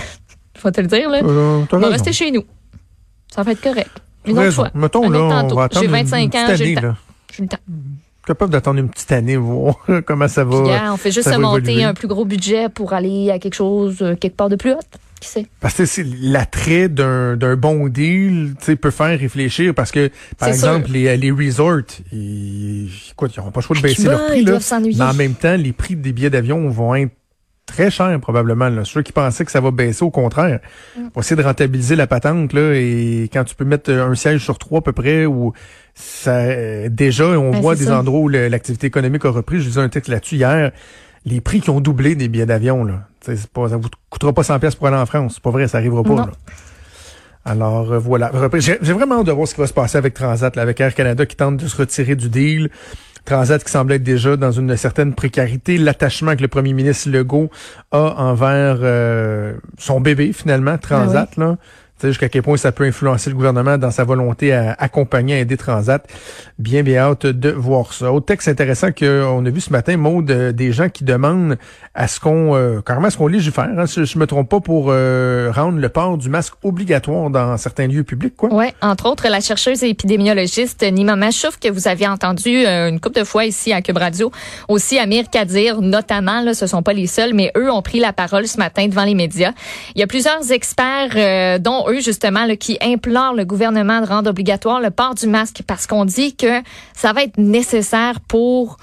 Faut 0.57 0.69
te 0.69 0.81
le 0.81 0.87
dire, 0.87 1.09
là. 1.09 1.21
Euh, 1.23 1.65
on 1.71 1.77
va 1.77 1.87
rester 1.87 2.13
chez 2.13 2.31
nous. 2.31 2.43
Ça 3.33 3.41
va 3.43 3.53
être 3.53 3.61
correct. 3.61 3.89
Une 4.25 4.37
autre 4.37 4.51
fois. 4.51 4.69
Mettons, 4.73 5.09
là, 5.09 5.19
on 5.19 5.55
va 5.55 5.69
J'ai 5.71 5.87
25 5.87 6.35
ans, 6.35 6.45
j'ai 6.53 6.75
le 6.75 6.81
temps. 6.81 6.95
J'ai 7.33 7.43
le 7.43 7.49
temps 7.49 7.57
capable 8.29 8.51
d'attendre 8.51 8.79
une 8.79 8.89
petite 8.89 9.11
année, 9.11 9.37
voir 9.37 9.83
comment 10.05 10.27
ça 10.27 10.43
va. 10.43 10.93
on 10.93 10.97
fait 10.97 11.11
juste 11.11 11.35
monter 11.37 11.83
un 11.83 11.95
plus 11.95 12.07
gros 12.07 12.25
budget 12.25 12.69
pour 12.69 12.93
aller 12.93 13.31
à 13.31 13.39
quelque 13.39 13.55
chose 13.55 13.97
euh, 14.01 14.15
quelque 14.15 14.35
part 14.35 14.49
de 14.49 14.55
plus 14.55 14.73
haut. 14.73 14.79
Qui 15.19 15.27
sait? 15.27 15.47
Parce 15.59 15.73
que 15.73 15.85
c'est 15.85 16.05
l'attrait 16.21 16.87
d'un 16.87 17.55
bon 17.57 17.89
deal, 17.89 18.53
tu 18.59 18.65
sais, 18.65 18.75
peut 18.75 18.91
faire 18.91 19.19
réfléchir 19.19 19.73
parce 19.73 19.91
que, 19.91 20.11
par 20.37 20.47
exemple, 20.47 20.91
les, 20.91 21.17
les 21.17 21.31
resorts, 21.31 21.81
ils, 22.13 22.89
écoute, 23.11 23.31
ils 23.35 23.39
n'auront 23.39 23.51
pas 23.51 23.59
le 23.59 23.65
choix 23.65 23.75
de 23.75 23.81
baisser 23.81 24.03
leur 24.03 24.27
prix, 24.27 24.45
là. 24.45 24.59
Mais 24.81 25.01
en 25.01 25.13
même 25.13 25.33
temps, 25.33 25.57
les 25.57 25.73
prix 25.73 25.97
des 25.97 26.13
billets 26.13 26.29
d'avion 26.29 26.69
vont 26.69 26.95
être 26.95 27.11
très 27.71 27.91
cher 27.91 28.19
probablement. 28.19 28.69
Là. 28.69 28.85
Ceux 28.85 29.01
qui 29.01 29.11
pensaient 29.11 29.45
que 29.45 29.51
ça 29.51 29.61
va 29.61 29.71
baisser, 29.71 30.03
au 30.03 30.11
contraire, 30.11 30.59
mm. 30.97 31.09
pour 31.09 31.21
essayer 31.21 31.35
de 31.35 31.45
rentabiliser 31.45 31.95
la 31.95 32.07
patente 32.07 32.53
là, 32.53 32.73
et 32.73 33.29
quand 33.31 33.43
tu 33.43 33.55
peux 33.55 33.65
mettre 33.65 33.91
un 33.91 34.15
siège 34.15 34.43
sur 34.43 34.57
trois 34.57 34.79
à 34.79 34.81
peu 34.81 34.91
près, 34.91 35.25
ou 35.25 35.53
ça 35.95 36.87
déjà 36.89 37.25
on 37.25 37.51
ben, 37.51 37.61
voit 37.61 37.75
des 37.75 37.91
endroits 37.91 38.19
où 38.19 38.27
l'activité 38.27 38.87
économique 38.87 39.25
a 39.25 39.29
repris. 39.29 39.59
Je 39.59 39.67
disais 39.67 39.81
un 39.81 39.89
texte 39.89 40.09
là-dessus 40.09 40.35
hier. 40.35 40.71
Les 41.25 41.41
prix 41.41 41.59
qui 41.59 41.69
ont 41.69 41.81
doublé 41.81 42.15
des 42.15 42.29
billets 42.29 42.45
d'avion 42.45 42.85
là, 42.85 43.07
c'est 43.21 43.47
pas, 43.47 43.69
ça 43.69 43.77
vous 43.77 43.89
coûtera 44.09 44.33
pas 44.33 44.43
100 44.43 44.59
pièces 44.59 44.75
pour 44.75 44.87
aller 44.87 44.97
en 44.97 45.05
France. 45.05 45.33
C'est 45.35 45.43
pas 45.43 45.51
vrai, 45.51 45.67
ça 45.67 45.77
arrivera 45.77 46.03
pas. 46.03 46.15
Là. 46.15 46.29
Alors 47.45 47.91
euh, 47.91 47.99
voilà. 47.99 48.31
J'ai 48.59 48.93
vraiment 48.93 49.19
hâte 49.19 49.25
de 49.25 49.31
voir 49.31 49.47
ce 49.47 49.55
qui 49.55 49.61
va 49.61 49.67
se 49.67 49.73
passer 49.73 49.97
avec 49.97 50.13
Transat, 50.13 50.55
là, 50.55 50.61
avec 50.61 50.79
Air 50.79 50.93
Canada 50.93 51.25
qui 51.25 51.35
tente 51.35 51.57
de 51.57 51.67
se 51.67 51.77
retirer 51.77 52.15
du 52.15 52.29
deal. 52.29 52.69
Transat 53.25 53.63
qui 53.63 53.71
semble 53.71 53.93
être 53.93 54.03
déjà 54.03 54.37
dans 54.37 54.51
une 54.51 54.75
certaine 54.77 55.13
précarité. 55.13 55.77
L'attachement 55.77 56.35
que 56.35 56.41
le 56.41 56.47
premier 56.47 56.73
ministre 56.73 57.09
Legault 57.09 57.49
a 57.91 58.15
envers 58.17 58.77
euh, 58.81 59.53
son 59.77 60.01
bébé, 60.01 60.33
finalement, 60.33 60.77
Transat, 60.77 61.29
ah 61.37 61.39
là 61.39 61.57
jusqu'à 62.07 62.29
quel 62.29 62.43
point 62.43 62.57
ça 62.57 62.71
peut 62.71 62.85
influencer 62.85 63.29
le 63.29 63.35
gouvernement 63.35 63.77
dans 63.77 63.91
sa 63.91 64.03
volonté 64.03 64.53
à 64.53 64.75
accompagner, 64.77 65.35
à 65.35 65.39
aider 65.39 65.57
Transat. 65.57 66.05
Bien, 66.57 66.83
bien 66.83 67.01
hâte 67.01 67.25
de 67.25 67.49
voir 67.49 67.93
ça. 67.93 68.11
Autre 68.11 68.25
texte 68.27 68.47
intéressant 68.47 68.91
qu'on 68.91 69.45
a 69.45 69.49
vu 69.49 69.61
ce 69.61 69.71
matin, 69.71 69.97
Maud, 69.97 70.29
euh, 70.31 70.51
des 70.51 70.71
gens 70.71 70.89
qui 70.89 71.03
demandent 71.03 71.57
à 71.93 72.07
ce 72.07 72.19
qu'on, 72.19 72.55
euh, 72.55 72.81
carrément, 72.81 73.07
à 73.07 73.09
ce 73.11 73.17
qu'on 73.17 73.27
légifère, 73.27 73.69
hein, 73.77 73.85
si 73.85 74.05
je 74.05 74.17
me 74.17 74.25
trompe 74.25 74.49
pas, 74.49 74.59
pour 74.59 74.87
euh, 74.89 75.51
rendre 75.53 75.79
le 75.79 75.89
port 75.89 76.17
du 76.17 76.29
masque 76.29 76.53
obligatoire 76.63 77.29
dans 77.29 77.57
certains 77.57 77.87
lieux 77.87 78.03
publics, 78.03 78.35
quoi. 78.35 78.49
Oui, 78.51 78.67
entre 78.81 79.09
autres, 79.09 79.27
la 79.27 79.41
chercheuse 79.41 79.83
et 79.83 79.89
épidémiologiste 79.89 80.83
Nima 80.91 81.15
Machouf, 81.15 81.59
que 81.59 81.69
vous 81.69 81.87
aviez 81.87 82.07
entendu 82.07 82.65
une 82.65 82.99
couple 82.99 83.19
de 83.19 83.25
fois 83.25 83.45
ici 83.45 83.73
à 83.73 83.81
Cube 83.81 83.97
Radio, 83.97 84.31
aussi 84.67 84.99
Amir 84.99 85.29
Kadir, 85.29 85.81
notamment, 85.81 86.41
là, 86.41 86.53
ce 86.53 86.67
sont 86.67 86.83
pas 86.83 86.93
les 86.93 87.07
seuls, 87.07 87.33
mais 87.33 87.51
eux 87.57 87.71
ont 87.71 87.81
pris 87.81 87.99
la 87.99 88.13
parole 88.13 88.47
ce 88.47 88.57
matin 88.57 88.87
devant 88.87 89.03
les 89.03 89.15
médias. 89.15 89.51
Il 89.95 89.99
y 89.99 90.03
a 90.03 90.07
plusieurs 90.07 90.51
experts, 90.51 91.59
dont 91.59 91.88
eux, 91.89 91.99
justement, 91.99 92.45
là, 92.45 92.55
qui 92.55 92.77
implorent 92.81 93.33
le 93.33 93.45
gouvernement 93.45 94.01
de 94.01 94.07
rendre 94.07 94.29
obligatoire 94.29 94.79
le 94.79 94.91
port 94.91 95.15
du 95.15 95.27
masque 95.27 95.61
parce 95.65 95.87
qu'on 95.87 96.05
dit 96.05 96.35
que 96.35 96.61
ça 96.93 97.13
va 97.13 97.23
être 97.23 97.37
nécessaire 97.37 98.19
pour 98.21 98.77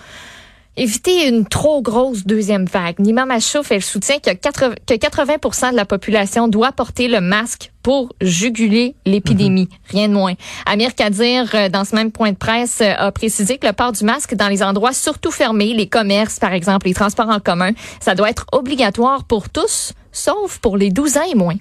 éviter 0.77 1.29
une 1.29 1.47
trop 1.47 1.81
grosse 1.81 2.27
deuxième 2.27 2.67
vague. 2.67 2.99
Nima 2.99 3.25
Machouf, 3.25 3.71
elle 3.73 3.83
soutient 3.83 4.19
que 4.19 4.33
80, 4.33 4.75
que 4.87 4.95
80 4.95 5.71
de 5.71 5.77
la 5.77 5.87
population 5.87 6.49
doit 6.49 6.73
porter 6.73 7.09
le 7.09 7.21
masque 7.21 7.73
pour 7.83 8.13
juguler 8.21 8.95
l'épidémie, 9.07 9.69
mhm. 9.71 9.79
rien 9.91 10.09
de 10.09 10.13
moins. 10.13 10.35
Amir 10.67 10.95
Kadir, 10.95 11.55
euh, 11.55 11.69
dans 11.69 11.85
ce 11.85 11.95
même 11.95 12.11
point 12.11 12.33
de 12.33 12.37
presse, 12.37 12.81
euh, 12.83 12.93
a 12.99 13.13
précisé 13.13 13.59
que 13.59 13.67
le 13.67 13.73
port 13.73 13.93
du 13.93 14.05
masque 14.05 14.35
dans 14.35 14.49
les 14.49 14.63
endroits 14.63 14.93
surtout 14.93 15.31
fermés, 15.31 15.73
les 15.73 15.89
commerces 15.89 16.39
par 16.39 16.53
exemple, 16.53 16.89
les 16.89 16.95
transports 16.95 17.31
en 17.31 17.41
commun, 17.41 17.73
ça 18.01 18.15
doit 18.15 18.29
être 18.29 18.47
obligatoire 18.53 19.25
pour 19.25 19.49
tous, 19.49 19.93
sauf 20.13 20.59
pour 20.59 20.77
les 20.77 20.91
12 20.91 21.17
ans 21.17 21.31
et 21.31 21.37
moins. 21.37 21.57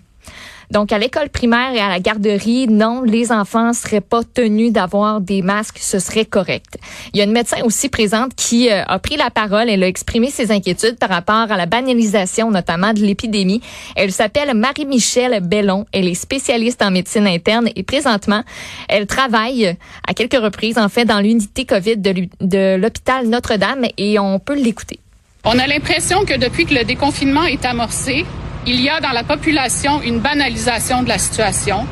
Donc, 0.71 0.91
à 0.91 0.97
l'école 0.97 1.29
primaire 1.29 1.73
et 1.73 1.79
à 1.79 1.89
la 1.89 2.00
garderie, 2.00 2.67
non, 2.67 3.01
les 3.01 3.31
enfants 3.31 3.73
seraient 3.73 4.01
pas 4.01 4.21
tenus 4.23 4.71
d'avoir 4.71 5.21
des 5.21 5.41
masques, 5.41 5.79
ce 5.79 6.00
serait 6.00 6.25
correct. 6.25 6.77
Il 7.13 7.17
y 7.17 7.21
a 7.21 7.25
une 7.25 7.31
médecin 7.31 7.57
aussi 7.63 7.89
présente 7.89 8.35
qui 8.35 8.69
euh, 8.69 8.83
a 8.85 9.00
pris 9.00 9.17
la 9.17 9.29
parole, 9.29 9.69
elle 9.69 9.83
a 9.83 9.88
exprimé 9.88 10.29
ses 10.29 10.51
inquiétudes 10.51 10.97
par 10.97 11.09
rapport 11.09 11.51
à 11.51 11.57
la 11.57 11.65
banalisation 11.65 12.51
notamment 12.51 12.94
de 12.94 13.00
l'épidémie. 13.00 13.62
Elle 13.95 14.12
s'appelle 14.12 14.53
Marie-Michelle 14.53 15.39
Bellon, 15.41 15.85
elle 15.91 16.07
est 16.07 16.15
spécialiste 16.15 16.81
en 16.81 16.91
médecine 16.91 17.27
interne 17.27 17.69
et 17.75 17.83
présentement, 17.83 18.44
elle 18.89 19.07
travaille 19.07 19.77
à 20.07 20.13
quelques 20.13 20.41
reprises 20.41 20.77
en 20.77 20.89
fait 20.89 21.06
dans 21.06 21.19
l'unité 21.19 21.65
COVID 21.65 21.97
de 21.97 22.75
l'hôpital 22.75 23.27
Notre-Dame 23.27 23.85
et 23.97 24.19
on 24.19 24.39
peut 24.39 24.56
l'écouter. 24.56 25.00
On 25.44 25.59
a 25.59 25.67
l'impression 25.67 26.25
que 26.25 26.38
depuis 26.38 26.65
que 26.65 26.73
le 26.73 26.83
déconfinement 26.83 27.44
est 27.44 27.65
amorcé, 27.65 28.25
il 28.67 28.81
y 28.81 28.89
a 28.89 29.00
dans 29.00 29.12
la 29.12 29.23
population 29.23 30.01
une 30.01 30.19
banalisation 30.19 31.03
de 31.03 31.09
la 31.09 31.19
situation, 31.19 31.85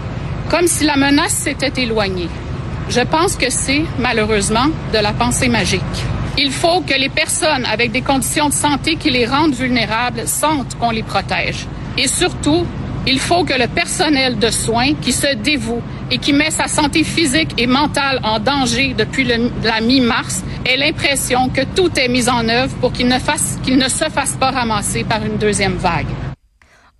comme 0.49 0.67
si 0.67 0.83
la 0.85 0.95
menace 0.95 1.33
s'était 1.33 1.81
éloignée. 1.81 2.29
Je 2.89 3.01
pense 3.01 3.35
que 3.35 3.49
c'est, 3.49 3.83
malheureusement, 3.99 4.67
de 4.91 4.97
la 4.97 5.13
pensée 5.13 5.49
magique. 5.49 5.81
Il 6.37 6.51
faut 6.51 6.81
que 6.81 6.95
les 6.95 7.09
personnes 7.09 7.65
avec 7.65 7.91
des 7.91 8.01
conditions 8.01 8.49
de 8.49 8.53
santé 8.53 8.95
qui 8.95 9.11
les 9.11 9.25
rendent 9.27 9.53
vulnérables 9.53 10.27
sentent 10.27 10.75
qu'on 10.79 10.89
les 10.89 11.03
protège. 11.03 11.67
Et 11.97 12.07
surtout, 12.07 12.65
il 13.05 13.19
faut 13.19 13.43
que 13.43 13.53
le 13.53 13.67
personnel 13.67 14.39
de 14.39 14.49
soins 14.49 14.95
qui 14.99 15.11
se 15.11 15.35
dévoue 15.35 15.81
et 16.09 16.17
qui 16.17 16.33
met 16.33 16.49
sa 16.49 16.67
santé 16.67 17.03
physique 17.03 17.53
et 17.57 17.67
mentale 17.67 18.19
en 18.23 18.39
danger 18.39 18.95
depuis 18.97 19.25
la 19.25 19.81
mi-mars 19.81 20.43
ait 20.65 20.77
l'impression 20.77 21.49
que 21.49 21.61
tout 21.75 21.91
est 21.99 22.07
mis 22.07 22.29
en 22.29 22.49
œuvre 22.49 22.73
pour 22.77 22.93
qu'il 22.93 23.07
ne, 23.07 23.19
se 23.19 24.09
fasse 24.09 24.37
pas 24.39 24.51
ramasser 24.51 25.03
par 25.03 25.23
une 25.23 25.37
deuxième 25.37 25.75
vague 25.75 26.07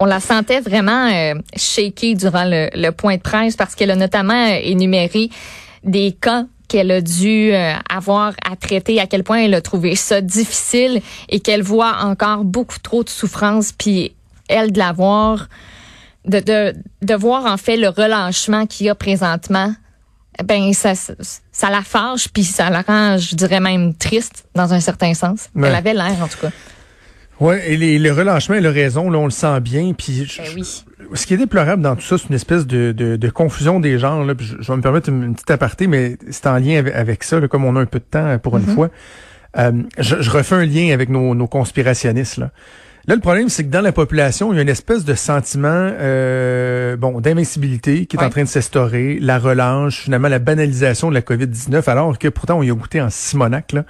on 0.04 0.06
la 0.06 0.20
sentait 0.20 0.60
vraiment 0.60 1.08
euh, 1.08 1.34
durant 2.16 2.44
le, 2.44 2.90
point 2.90 3.16
de 3.16 3.22
presse 3.22 3.56
parce 3.56 3.74
qu'elle 3.74 3.90
a 3.90 3.96
notamment 3.96 4.34
euh, 4.34 4.60
énuméré 4.62 5.30
des 5.86 6.12
cas 6.12 6.44
qu'elle 6.68 6.92
a 6.92 7.00
dû 7.00 7.54
euh, 7.54 7.74
avoir 7.90 8.34
à 8.46 8.58
traiter, 8.58 9.00
à 9.00 9.08
quel 9.08 9.24
point 9.24 9.38
elle 9.38 9.54
a 9.54 9.62
trouvé 9.62 9.96
ça 9.96 10.20
difficile 10.20 11.02
et 11.30 11.40
qu'elle 11.40 11.64
voit 11.64 12.00
encore 12.02 12.44
beaucoup 12.44 12.80
trop 12.80 13.06
de 13.06 13.10
souffrance, 13.10 13.72
puis 13.72 14.14
elle 14.50 14.74
de 14.74 14.80
l'avoir, 14.80 15.48
de, 16.26 16.42
de, 16.42 16.74
de 17.02 17.14
voir 17.16 17.46
en 17.46 17.56
fait 17.56 17.78
le 17.78 17.88
relâchement 17.88 18.66
qu'il 18.66 18.88
y 18.88 18.90
a 18.90 18.96
présentement, 18.96 19.74
ben 20.44 20.74
ça, 20.74 20.96
ça 20.96 21.70
la 21.70 21.82
fâche, 21.82 22.28
puis 22.28 22.44
ça 22.44 22.70
la 22.70 22.82
rend, 22.82 23.18
je 23.18 23.36
dirais 23.36 23.62
même 23.62 23.94
triste 23.94 24.46
dans 24.54 24.74
un 24.74 24.82
certain 24.82 25.14
sens. 25.14 25.50
Elle 25.56 25.76
avait 25.76 25.94
l'air 25.94 26.18
en 26.22 26.28
tout 26.28 26.40
cas. 26.42 26.50
Oui, 27.40 27.56
et 27.66 27.78
les, 27.78 28.00
le 28.00 28.12
relâchement 28.12 28.56
et 28.56 28.62
le 28.62 28.70
raison, 28.70 29.10
là, 29.10 29.18
on 29.18 29.26
le 29.26 29.32
sent 29.32 29.60
bien. 29.62 29.94
Puis 29.94 30.28
ben 30.48 30.64
ce 31.14 31.26
qui 31.26 31.34
est 31.34 31.38
déplorable 31.38 31.82
dans 31.82 31.96
tout 31.96 32.04
ça, 32.04 32.18
c'est 32.18 32.30
une 32.30 32.36
espèce 32.36 32.66
de, 32.66 32.92
de, 32.92 33.16
de, 33.16 33.30
confusion 33.30 33.80
des 33.80 34.00
genres. 34.00 34.24
Là. 34.24 34.34
je, 34.40 34.56
vais 34.56 34.78
me 34.78 34.82
permettre 34.82 35.10
une, 35.10 35.34
petite 35.34 35.52
aparté, 35.52 35.88
mais 35.88 36.18
c'est 36.30 36.48
en 36.48 36.58
lien 36.58 36.84
avec, 36.94 37.24
ça, 37.24 37.40
là, 37.40 37.48
comme 37.48 37.66
on 37.66 37.76
a 37.76 37.82
un 37.82 37.86
peu 37.86 38.00
de 38.00 38.06
temps 38.06 38.38
pour 38.40 38.58
une 38.58 38.66
mm-hmm. 38.66 38.76
fois. 38.76 38.90
Euh, 39.58 39.72
je, 40.00 40.22
je, 40.22 40.30
refais 40.32 40.56
un 40.56 40.66
lien 40.66 40.94
avec 40.94 41.10
nos, 41.10 41.36
nos 41.36 41.48
conspirationnistes. 41.48 42.38
Là. 42.38 42.52
Là, 43.06 43.16
le 43.16 43.22
problème, 43.22 43.50
c'est 43.50 43.66
que 43.66 43.70
dans 43.70 43.82
la 43.82 43.92
population, 43.92 44.54
il 44.54 44.56
y 44.56 44.60
a 44.60 44.62
une 44.62 44.70
espèce 44.70 45.04
de 45.04 45.14
sentiment 45.14 45.68
euh, 45.70 46.96
bon 46.96 47.20
d'invincibilité 47.20 48.06
qui 48.06 48.16
est 48.16 48.24
en 48.24 48.30
train 48.30 48.44
de 48.44 48.48
s'instaurer, 48.48 49.18
la 49.20 49.40
relâche, 49.40 50.04
finalement 50.04 50.30
la 50.30 50.40
banalisation 50.40 51.10
de 51.10 51.14
la 51.14 51.20
COVID-19, 51.20 51.90
alors 51.90 52.18
que 52.18 52.30
pourtant 52.30 52.60
on 52.60 52.64
y 52.64 52.72
a 52.72 52.74
goûté 52.74 53.02
en 53.02 53.10
Simonac. 53.10 53.74
Là. 53.74 53.84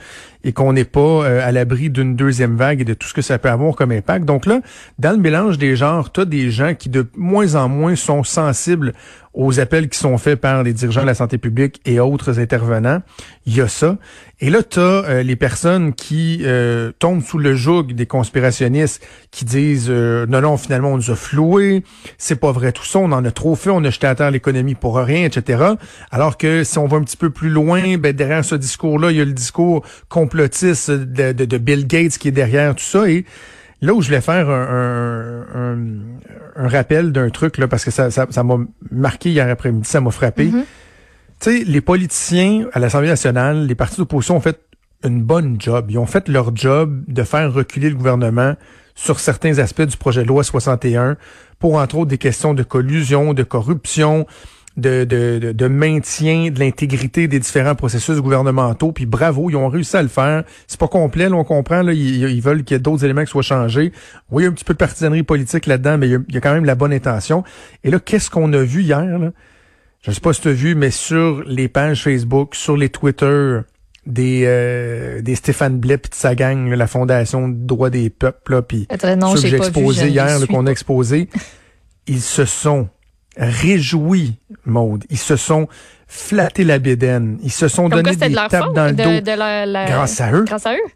Et 0.44 0.52
qu'on 0.52 0.74
n'est 0.74 0.86
pas 0.86 1.00
euh, 1.00 1.48
à 1.48 1.52
l'abri 1.52 1.90
d'une 1.90 2.16
deuxième 2.16 2.56
vague 2.56 2.82
et 2.82 2.86
de 2.86 2.94
tout 2.94 3.08
ce 3.08 3.14
que 3.14 3.22
ça 3.22 3.38
peut 3.40 3.50
avoir 3.50 3.76
comme 3.76 3.92
impact. 3.92 4.26
Donc 4.26 4.46
là, 4.46 4.62
dans 5.00 5.12
le 5.12 5.18
mélange 5.18 5.58
des 5.58 5.76
genres, 5.76 6.12
tu 6.12 6.22
as 6.22 6.26
des 6.26 6.50
gens 6.52 6.74
qui 6.76 6.90
de 6.90 7.08
moins 7.16 7.56
en 7.56 7.70
moins 7.70 7.96
sont 7.96 8.24
sensibles 8.24 8.94
aux 9.34 9.60
appels 9.60 9.90
qui 9.90 9.98
sont 9.98 10.18
faits 10.18 10.40
par 10.40 10.64
les 10.64 10.74
dirigeants 10.74 11.02
de 11.02 11.08
la 11.08 11.16
santé 11.16 11.38
publique 11.38 11.82
et 11.86 12.00
autres 12.00 12.40
intervenants. 12.40 13.02
Il 13.46 13.56
y 13.56 13.62
a 13.62 13.68
ça. 13.68 13.98
Et 14.40 14.50
là, 14.50 14.62
tu 14.62 14.80
as 14.80 14.82
euh, 14.82 15.24
les 15.24 15.36
personnes 15.36 15.94
qui 15.94 16.42
euh, 16.44 16.92
tombent 17.00 17.24
sous 17.24 17.40
le 17.40 17.56
joug 17.56 17.94
des 17.94 18.06
conspirationnistes 18.06 19.04
qui 19.32 19.46
disent 19.46 19.88
euh, 19.90 20.26
non, 20.28 20.42
non, 20.42 20.58
finalement, 20.58 20.90
on 20.90 20.98
nous 20.98 21.12
a 21.12 21.16
floués, 21.16 21.84
c'est 22.18 22.36
pas 22.36 22.52
vrai 22.52 22.74
tout 22.74 22.84
ça, 22.84 23.00
on 23.00 23.12
en 23.12 23.24
a 23.26 23.32
trop 23.32 23.56
fait, 23.56 23.70
on 23.70 23.84
a 23.84 23.90
jeté 23.90 24.06
à 24.06 24.16
terre 24.16 24.32
l'économie 24.32 24.76
pour 24.76 24.98
rien, 24.98 25.26
etc. 25.26 25.64
Alors 26.12 26.38
que 26.38 26.64
si 26.64 26.78
on 26.78 26.88
va 26.88 26.98
un 26.98 27.04
petit 27.04 27.18
peu 27.18 27.30
plus 27.30 27.50
loin, 27.50 27.98
ben, 27.98 28.14
derrière 28.14 28.44
ce 28.46 28.56
discours-là, 28.56 29.12
il 29.12 29.18
y 29.18 29.22
a 29.22 29.26
le 29.26 29.34
discours 29.34 29.84
de, 30.38 31.32
de, 31.32 31.46
de 31.46 31.58
Bill 31.58 31.88
Gates 31.88 32.18
qui 32.18 32.28
est 32.28 32.32
derrière 32.32 32.76
tout 32.76 32.84
ça. 32.84 33.10
Et 33.10 33.26
Là 33.84 33.94
où 33.94 34.02
je 34.02 34.08
voulais 34.08 34.22
faire 34.22 34.50
un, 34.50 35.46
un, 35.54 35.78
un, 36.56 36.68
rappel 36.70 37.12
d'un 37.12 37.30
truc, 37.30 37.58
là, 37.58 37.68
parce 37.68 37.84
que 37.84 37.92
ça 37.92 38.06
m'a 38.06 38.28
ça, 38.32 38.44
m'a 38.44 38.56
marqué 38.92 39.30
hier 39.30 39.50
après-midi, 39.50 39.86
ça 39.86 40.00
m'a 40.00 40.10
frappé. 40.10 40.46
Mm-hmm. 40.46 40.64
Tu 41.42 41.58
sais, 41.58 41.64
les 41.66 41.82
politiciens 41.82 42.68
à 42.72 42.80
l'Assemblée 42.80 43.10
nationale, 43.10 43.68
les 43.68 43.76
partis 43.76 43.98
d'opposition 43.98 44.38
ont 44.38 44.40
fait 44.40 44.58
une 45.04 45.22
bonne 45.22 45.60
job. 45.60 45.88
Ils 45.90 45.98
ont 45.98 46.06
fait 46.06 46.30
leur 46.30 46.56
job 46.56 47.04
de 47.10 47.24
faire 47.24 47.52
reculer 47.52 47.90
le 47.90 47.96
gouvernement 47.98 48.56
sur 48.96 49.20
certains 49.20 49.60
aspects 49.60 49.82
du 49.82 49.98
projet 49.98 50.24
de 50.24 50.30
loi 50.30 50.46
61 50.46 51.18
pour, 51.60 51.76
entre 51.76 51.98
autres, 51.98 52.10
des 52.10 52.18
questions 52.18 52.54
de 52.54 52.64
collusion, 52.64 53.34
de 53.34 53.44
corruption, 53.44 54.26
de, 54.76 55.04
de, 55.04 55.52
de, 55.52 55.68
maintien 55.68 56.50
de 56.50 56.60
l'intégrité 56.60 57.28
des 57.28 57.40
différents 57.40 57.76
processus 57.76 58.18
gouvernementaux. 58.18 58.92
Puis 58.92 59.06
bravo, 59.06 59.50
ils 59.50 59.56
ont 59.56 59.70
réussi 59.70 59.96
à 59.98 60.02
le 60.02 60.08
faire. 60.08 60.44
C'est 60.68 60.80
pas 60.80 60.88
complet, 60.88 61.30
là, 61.30 61.36
on 61.36 61.44
comprend. 61.44 61.84
Là, 61.84 61.94
ils, 61.94 62.42
veulent 62.42 62.64
qu'il 62.64 62.76
y 62.76 62.78
ait 62.78 62.82
d'autres 62.82 63.06
éléments 63.06 63.24
qui 63.24 63.32
soient 63.32 63.44
changés. 63.44 63.92
Oui, 64.32 64.44
il 64.44 64.46
y 64.46 64.48
a 64.48 64.52
un 64.52 64.54
petit 64.54 64.64
peu 64.66 64.74
de 64.74 64.80
partisanerie 64.80 65.24
politique 65.24 65.68
là-dedans, 65.68 65.98
mais 65.98 66.08
il 66.10 66.24
y, 66.30 66.38
a, 66.38 66.42
quand 66.42 66.54
même 66.54 66.66
la 66.66 66.76
bonne 66.76 66.94
intention. 66.94 67.44
Et 67.84 67.92
là, 67.92 68.00
qu'est-ce 68.00 68.30
qu'on 68.30 68.52
a 68.54 68.64
vu 68.64 68.82
hier? 68.82 69.20
Là? 69.20 69.32
Je 70.02 70.12
sais 70.12 70.22
pas 70.22 70.34
si 70.34 70.42
tu 70.42 70.50
as 70.50 70.54
vu, 70.54 70.76
mais 70.76 70.92
sur 70.92 71.44
les 71.44 71.68
pages 71.68 72.04
Facebook, 72.04 72.56
sur 72.56 72.76
les 72.76 72.90
Twitter 72.90 73.60
des 74.06 74.44
euh, 74.46 75.22
des 75.22 75.36
Stéphane 75.36 75.78
Blais 75.78 75.96
de 75.98 76.04
sa 76.12 76.36
gang, 76.36 76.70
la 76.70 76.88
Fondation 76.88 77.48
droit 77.48 77.90
des 77.90 78.10
peuples, 78.10 78.52
là, 78.52 78.62
puis 78.62 78.86
ceux 78.90 79.42
que 79.42 79.48
j'ai 79.48 79.56
exposé 79.56 80.10
hier, 80.10 80.46
qu'on 80.50 80.68
a 80.68 80.72
exposé, 80.72 81.30
ils 82.08 82.22
se 82.22 82.44
sont 82.44 82.90
réjouis, 83.38 84.38
Maude. 84.66 85.06
Ils 85.10 85.18
se 85.18 85.36
sont 85.36 85.68
flattés 86.08 86.64
la 86.64 86.80
bédaine. 86.80 87.40
Ils 87.44 87.52
se 87.52 87.68
sont 87.68 87.90
donné 87.90 88.16
des 88.16 88.34
tapes 88.34 88.74
dans 88.74 88.86
le 88.86 88.94
dos. 88.94 89.32
grâce 89.88 90.22
à 90.22 90.32
eux. 90.32 90.44
Grâce 90.46 90.66
à 90.66 90.76
eux. 90.76 90.90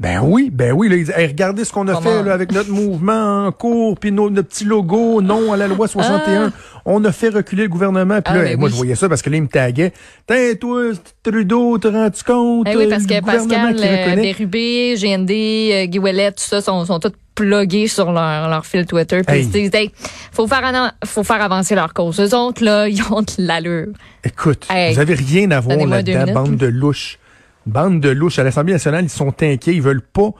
Ben 0.00 0.20
oui, 0.22 0.50
ben 0.52 0.72
oui. 0.72 0.88
Là, 0.88 0.96
ils, 0.96 1.26
regardez 1.26 1.64
ce 1.64 1.72
qu'on 1.72 1.86
a 1.86 2.00
fait 2.00 2.22
là, 2.22 2.32
avec 2.32 2.50
notre 2.50 2.70
mouvement 2.70 3.46
en 3.46 3.52
cours, 3.52 3.98
puis 3.98 4.10
nos, 4.10 4.28
notre 4.28 4.48
petit 4.48 4.64
logo, 4.64 5.22
non 5.22 5.52
à 5.52 5.56
la 5.56 5.68
loi 5.68 5.86
61. 5.86 6.46
Ah. 6.46 6.50
On 6.84 7.04
a 7.04 7.12
fait 7.12 7.28
reculer 7.28 7.62
le 7.62 7.68
gouvernement. 7.68 8.20
Puis 8.20 8.34
ah, 8.36 8.42
là, 8.42 8.56
moi, 8.56 8.68
je 8.68 8.74
voyais 8.74 8.96
ça 8.96 9.08
parce 9.08 9.22
que 9.22 9.30
là, 9.30 9.36
ils 9.36 9.42
me 9.42 9.48
taguaient. 9.48 9.92
T'es 10.26 10.56
toi, 10.56 10.82
Trudeau, 11.22 11.78
te 11.78 11.88
rends-tu 11.88 12.24
compte? 12.24 12.66
Ben 12.66 12.76
oui, 12.76 12.88
parce 12.88 13.06
que 13.06 13.24
Pascal, 13.24 13.76
euh, 13.78 14.16
Bérubé, 14.16 14.96
GND, 14.96 15.30
euh, 15.30 15.86
Guy 15.86 15.98
Ouellet, 15.98 16.32
tout 16.32 16.38
ça, 16.44 16.60
sont, 16.60 16.84
sont 16.84 16.98
tous 16.98 17.12
plugués 17.34 17.88
sur 17.88 18.12
leur, 18.12 18.48
leur 18.48 18.66
fil 18.66 18.86
Twitter. 18.86 19.22
Puis 19.26 19.40
ils 19.40 19.50
disent, 19.50 19.74
hey, 19.74 19.92
faut 20.32 20.46
faire, 20.46 20.92
faut 21.04 21.24
faire 21.24 21.40
avancer 21.40 21.74
leur 21.74 21.94
cause. 21.94 22.20
Eux 22.20 22.36
autres, 22.36 22.64
là, 22.64 22.88
ils 22.88 23.02
ont 23.10 23.22
de 23.22 23.32
l'allure. 23.38 23.88
Écoute, 24.24 24.66
vous 24.68 24.98
avez 24.98 25.14
rien 25.14 25.50
à 25.52 25.60
voir 25.60 25.86
là-dedans, 25.86 26.32
bande 26.32 26.56
de 26.56 26.66
louches 26.66 27.18
bande 27.66 28.00
de 28.00 28.10
louches 28.10 28.38
à 28.38 28.44
l'Assemblée 28.44 28.72
nationale, 28.72 29.04
ils 29.04 29.10
sont 29.10 29.42
inquiets, 29.42 29.74
ils 29.74 29.82
veulent 29.82 30.02
pas 30.02 30.30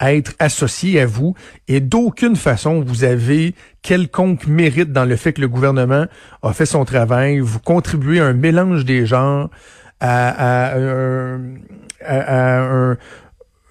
être 0.00 0.32
associés 0.38 1.00
à 1.00 1.06
vous 1.06 1.34
et 1.68 1.80
d'aucune 1.80 2.36
façon 2.36 2.80
vous 2.80 3.04
avez 3.04 3.54
quelconque 3.82 4.46
mérite 4.46 4.92
dans 4.92 5.04
le 5.04 5.16
fait 5.16 5.32
que 5.32 5.40
le 5.40 5.48
gouvernement 5.48 6.06
a 6.42 6.52
fait 6.52 6.66
son 6.66 6.84
travail. 6.84 7.38
Vous 7.38 7.60
contribuez 7.60 8.20
à 8.20 8.26
un 8.26 8.32
mélange 8.32 8.84
des 8.84 9.06
genres, 9.06 9.50
à, 10.00 10.76
un, 10.76 11.56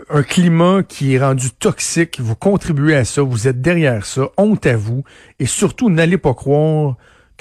un 0.10 0.24
climat 0.24 0.84
qui 0.84 1.15
est 1.15 1.20
rendu 1.20 1.51
toxique. 1.51 2.20
Vous 2.22 2.36
contribuez 2.36 2.96
à 2.96 3.06
ça, 3.06 3.22
vous 3.22 3.48
êtes 3.48 3.62
derrière 3.62 4.06
ça. 4.06 4.30
Honte 4.38 4.65
à 4.65 4.77
vous 4.77 5.03
et 5.39 5.46
surtout 5.46 5.89
n'allez 5.89 6.18
pas 6.18 6.34
croire 6.34 6.96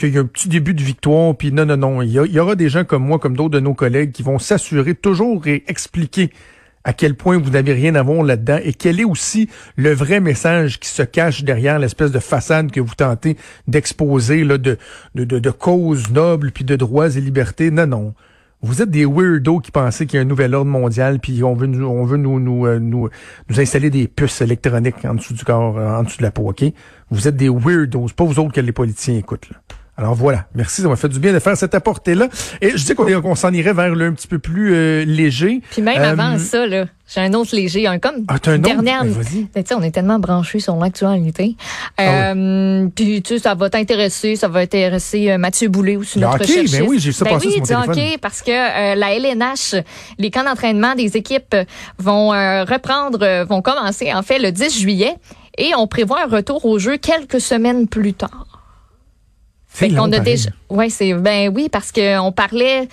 qu'il 0.06 0.14
y 0.14 0.18
a 0.18 0.22
un 0.22 0.26
petit 0.26 0.48
début 0.48 0.74
de 0.74 0.82
victoire, 0.82 1.36
puis 1.36 1.52
non, 1.52 1.66
non, 1.66 1.76
non. 1.76 2.02
Il 2.02 2.10
y, 2.10 2.38
aura 2.38 2.54
des 2.54 2.68
gens 2.68 2.84
comme 2.84 3.04
moi, 3.04 3.18
comme 3.18 3.36
d'autres 3.36 3.50
de 3.50 3.60
nos 3.60 3.74
collègues, 3.74 4.12
qui 4.12 4.22
vont 4.22 4.38
s'assurer 4.38 4.94
toujours 4.94 5.46
et 5.46 5.64
expliquer 5.68 6.30
à 6.84 6.92
quel 6.92 7.14
point 7.14 7.38
vous 7.38 7.50
n'avez 7.50 7.74
rien 7.74 7.94
à 7.94 8.02
voir 8.02 8.22
là-dedans 8.22 8.58
et 8.64 8.72
quel 8.72 9.00
est 9.00 9.04
aussi 9.04 9.50
le 9.76 9.92
vrai 9.92 10.20
message 10.20 10.80
qui 10.80 10.88
se 10.88 11.02
cache 11.02 11.44
derrière 11.44 11.78
l'espèce 11.78 12.10
de 12.10 12.18
façade 12.18 12.70
que 12.70 12.80
vous 12.80 12.94
tentez 12.94 13.36
d'exposer 13.68 14.44
là, 14.44 14.56
de, 14.56 14.78
de, 15.14 15.24
de, 15.24 15.50
causes 15.50 16.10
nobles 16.10 16.52
puis 16.52 16.64
de 16.64 16.76
droits 16.76 17.14
et 17.16 17.20
libertés. 17.20 17.70
Non, 17.70 17.86
non. 17.86 18.14
Vous 18.62 18.80
êtes 18.80 18.90
des 18.90 19.04
weirdos 19.04 19.60
qui 19.60 19.70
pensez 19.70 20.06
qu'il 20.06 20.16
y 20.16 20.18
a 20.20 20.22
un 20.22 20.26
nouvel 20.26 20.54
ordre 20.54 20.70
mondial 20.70 21.18
puis 21.18 21.42
on 21.44 21.54
veut 21.54 21.66
nous, 21.66 21.86
on 21.86 22.04
veut 22.04 22.16
nous, 22.16 22.40
nous, 22.40 22.66
euh, 22.66 22.78
nous, 22.78 23.10
nous 23.48 23.60
installer 23.60 23.90
des 23.90 24.08
puces 24.08 24.40
électroniques 24.40 25.04
en 25.04 25.14
dessous 25.14 25.34
du 25.34 25.44
corps, 25.44 25.76
en 25.76 26.02
dessous 26.02 26.18
de 26.18 26.22
la 26.22 26.30
peau, 26.30 26.48
OK? 26.48 26.64
Vous 27.10 27.28
êtes 27.28 27.36
des 27.36 27.50
weirdos. 27.50 28.06
Pas 28.16 28.24
vous 28.24 28.38
autres 28.38 28.52
que 28.52 28.60
les 28.60 28.72
politiciens 28.72 29.16
écoutent, 29.16 29.50
là. 29.50 29.58
Alors 30.00 30.14
voilà, 30.14 30.46
merci, 30.54 30.80
ça 30.80 30.88
m'a 30.88 30.96
fait 30.96 31.10
du 31.10 31.18
bien 31.18 31.34
de 31.34 31.38
faire 31.40 31.54
cette 31.58 31.74
apportée-là. 31.74 32.28
Et 32.62 32.70
je 32.70 32.82
dis 32.82 32.94
qu'on 32.94 33.34
s'en 33.34 33.52
irait 33.52 33.74
vers 33.74 33.94
le 33.94 34.06
un 34.06 34.12
petit 34.12 34.28
peu 34.28 34.38
plus 34.38 34.74
euh, 34.74 35.04
léger. 35.04 35.60
Puis 35.70 35.82
même 35.82 36.00
avant 36.00 36.36
euh, 36.36 36.38
ça, 36.38 36.66
là, 36.66 36.86
j'ai 37.06 37.20
un 37.20 37.34
autre 37.34 37.54
léger, 37.54 37.86
un 37.86 37.98
comme 37.98 38.24
ah, 38.28 38.36
un 38.46 38.58
dernière. 38.58 39.04
Ben, 39.04 39.46
ben, 39.54 39.64
on 39.76 39.82
est 39.82 39.90
tellement 39.90 40.18
branchés 40.18 40.58
sur 40.58 40.74
l'actualité. 40.76 41.54
Ah 41.98 42.32
euh, 42.32 42.86
Puis 42.94 43.20
tu 43.20 43.34
sais, 43.34 43.40
ça 43.40 43.54
va 43.54 43.68
t'intéresser, 43.68 44.36
ça 44.36 44.48
va 44.48 44.60
intéresser 44.60 45.36
Mathieu 45.36 45.68
Boulay 45.68 45.96
aussi 45.96 46.18
notre 46.18 46.38
ben 46.38 46.44
okay, 46.44 46.64
Ben 46.72 46.86
oui, 46.88 46.98
j'ai 46.98 47.12
ça 47.12 47.26
ben 47.26 47.32
passé 47.32 47.50
sur 47.50 47.60
mon 47.60 47.82
téléphone. 47.84 48.14
OK, 48.14 48.20
parce 48.22 48.40
que 48.40 48.94
la 48.96 49.14
LNH, 49.14 49.84
les 50.18 50.30
camps 50.30 50.44
d'entraînement 50.44 50.94
des 50.94 51.18
équipes 51.18 51.54
vont 51.98 52.30
reprendre, 52.30 53.44
vont 53.44 53.60
commencer 53.60 54.14
en 54.14 54.22
fait 54.22 54.38
le 54.38 54.50
10 54.50 54.80
juillet 54.80 55.14
et 55.58 55.74
on 55.76 55.86
prévoit 55.86 56.22
un 56.22 56.26
retour 56.26 56.64
au 56.64 56.78
jeu 56.78 56.96
quelques 56.96 57.40
semaines 57.42 57.86
plus 57.86 58.14
tard. 58.14 58.49
Fait 59.72 59.88
qu'on 59.88 60.12
a 60.12 60.18
déjà. 60.18 60.50
Ouais, 60.68 60.90
c'est 60.90 61.14
ben 61.14 61.50
oui 61.54 61.68
parce 61.70 61.92
que 61.92 62.18
on 62.18 62.32
parlait 62.32 62.88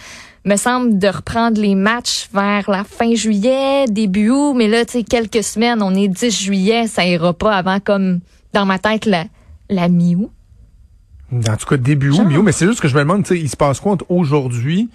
me 0.45 0.55
semble 0.55 0.97
de 0.97 1.07
reprendre 1.07 1.59
les 1.59 1.75
matchs 1.75 2.29
vers 2.33 2.69
la 2.69 2.83
fin 2.85 3.13
juillet, 3.13 3.85
début 3.89 4.29
août, 4.29 4.53
mais 4.55 4.67
là 4.67 4.85
tu 4.85 4.93
sais 4.93 5.03
quelques 5.03 5.43
semaines, 5.43 5.81
on 5.81 5.93
est 5.93 6.07
10 6.07 6.43
juillet, 6.43 6.87
ça 6.87 7.05
ira 7.05 7.33
pas 7.33 7.53
avant 7.53 7.79
comme 7.79 8.21
dans 8.53 8.65
ma 8.65 8.79
tête 8.79 9.05
la 9.05 9.25
la 9.69 9.89
mi-août. 9.89 10.31
En 11.33 11.57
tout 11.57 11.65
cas 11.65 11.77
début 11.77 12.11
août, 12.11 12.23
mi-août, 12.25 12.43
mais 12.43 12.53
c'est 12.53 12.65
juste 12.65 12.79
que 12.79 12.87
je 12.87 12.95
me 12.95 13.01
demande 13.01 13.23
tu 13.23 13.35
sais 13.35 13.41
il 13.41 13.49
se 13.49 13.57
passe 13.57 13.81
quoi 13.81 13.93
entre 13.93 14.05
aujourd'hui 14.09 14.89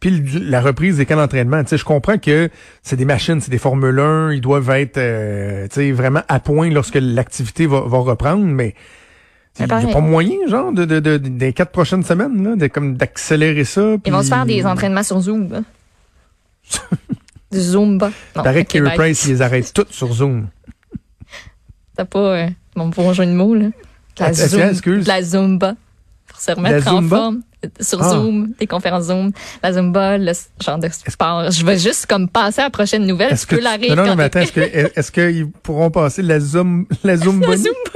puis 0.00 0.22
la 0.40 0.60
reprise 0.60 0.98
des 0.98 1.06
camps 1.06 1.16
d'entraînement? 1.16 1.62
Tu 1.62 1.70
sais, 1.70 1.78
je 1.78 1.84
comprends 1.84 2.18
que 2.18 2.50
c'est 2.82 2.96
des 2.96 3.06
machines, 3.06 3.40
c'est 3.40 3.50
des 3.50 3.56
Formule 3.56 3.98
1, 3.98 4.32
ils 4.32 4.42
doivent 4.42 4.68
être 4.70 4.98
euh, 4.98 5.66
tu 5.68 5.76
sais 5.76 5.92
vraiment 5.92 6.20
à 6.28 6.38
point 6.38 6.68
lorsque 6.68 6.98
l'activité 7.00 7.66
va, 7.66 7.80
va 7.80 7.98
reprendre, 7.98 8.44
mais 8.44 8.74
il 9.58 9.66
n'y 9.66 9.72
a 9.72 9.92
pas 9.92 10.00
moyen, 10.00 10.36
genre, 10.48 10.72
de, 10.72 10.84
de, 10.84 11.00
de, 11.00 11.16
des 11.16 11.52
quatre 11.52 11.72
prochaines 11.72 12.02
semaines, 12.02 12.42
là, 12.42 12.56
de, 12.56 12.66
comme 12.66 12.96
d'accélérer 12.96 13.64
ça. 13.64 13.96
Ils 14.04 14.12
vont 14.12 14.22
se 14.22 14.28
faire 14.28 14.46
des 14.46 14.64
entraînements 14.66 15.02
sur 15.02 15.20
Zoom. 15.20 15.62
Du 17.50 17.60
Zumba. 17.60 18.10
Non, 18.34 18.42
Paraît 18.42 18.64
que 18.64 18.72
Kerry 18.72 18.94
Price, 18.96 19.24
ils 19.24 19.34
les 19.34 19.42
arrêtent 19.42 19.72
toutes 19.72 19.92
sur 19.92 20.12
Zoom. 20.12 20.48
T'as 21.96 22.04
pas 22.04 22.18
euh, 22.18 22.48
mon 22.74 22.88
bon 22.88 23.12
jeu 23.12 23.24
de 23.24 23.30
mots, 23.30 23.54
là. 23.54 23.68
La, 24.18 24.32
Zoom, 24.32 25.02
la 25.06 25.22
Zumba. 25.22 25.74
Pour 26.26 26.40
se 26.40 26.50
remettre 26.50 26.88
en 26.92 27.02
forme. 27.02 27.42
Sur 27.80 28.02
ah. 28.02 28.10
Zoom, 28.10 28.52
des 28.58 28.66
conférences 28.66 29.04
Zoom, 29.04 29.32
la 29.62 29.72
Zumba, 29.72 30.18
le 30.18 30.32
genre 30.62 30.78
de 30.78 30.88
sport. 30.88 31.50
Je 31.50 31.64
vais 31.64 31.78
juste 31.78 32.06
comme 32.06 32.28
passer 32.28 32.60
à 32.60 32.64
la 32.64 32.70
prochaine 32.70 33.06
nouvelle. 33.06 33.32
Est-ce 33.32 33.46
que, 33.46 33.56
tu... 33.56 33.94
non, 33.94 34.06
non, 34.06 34.16
mais 34.16 34.24
attends, 34.24 34.40
est-ce 34.40 34.52
que, 34.52 34.60
est-ce 34.60 35.10
qu'ils 35.10 35.50
pourront 35.50 35.90
passer 35.90 36.22
la 36.22 36.38
Zoom, 36.38 36.86
la 37.02 37.16
Zumba? 37.16 37.46
la 37.50 37.56
Zumba. 37.56 37.95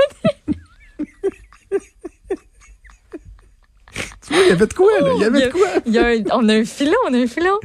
Il 4.30 4.48
y 4.48 4.50
avait 4.50 4.66
de 4.66 4.74
quoi, 4.74 4.92
là? 5.00 5.10
Il 5.16 5.22
y 5.22 5.24
avait 5.24 5.46
de 5.46 5.52
quoi? 5.52 5.68
Il 5.86 5.92
y 5.92 5.98
a 5.98 6.06
un, 6.06 6.22
on 6.32 6.48
a 6.48 6.54
un 6.54 6.64
filon, 6.64 6.96
on 7.08 7.14
a 7.14 7.18
un 7.18 7.26
filon. 7.26 7.58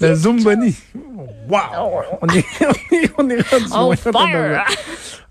La 0.00 0.14
Zoom 0.14 0.42
Bunny. 0.42 0.74
Wow! 1.48 2.02
On 2.22 2.26
est, 2.28 2.44
on 2.60 2.94
est, 2.94 3.10
on 3.18 3.30
est 3.30 3.48
rendu 3.48 3.66
On 3.72 3.92
fire! 3.96 4.64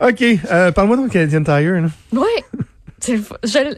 OK. 0.02 0.22
Euh, 0.52 0.72
Parle-moi 0.72 0.98
donc 0.98 1.12
Canadian 1.12 1.44
Tire, 1.44 1.82
là. 1.82 1.88
Oui. 2.14 2.62
Je, 3.06 3.18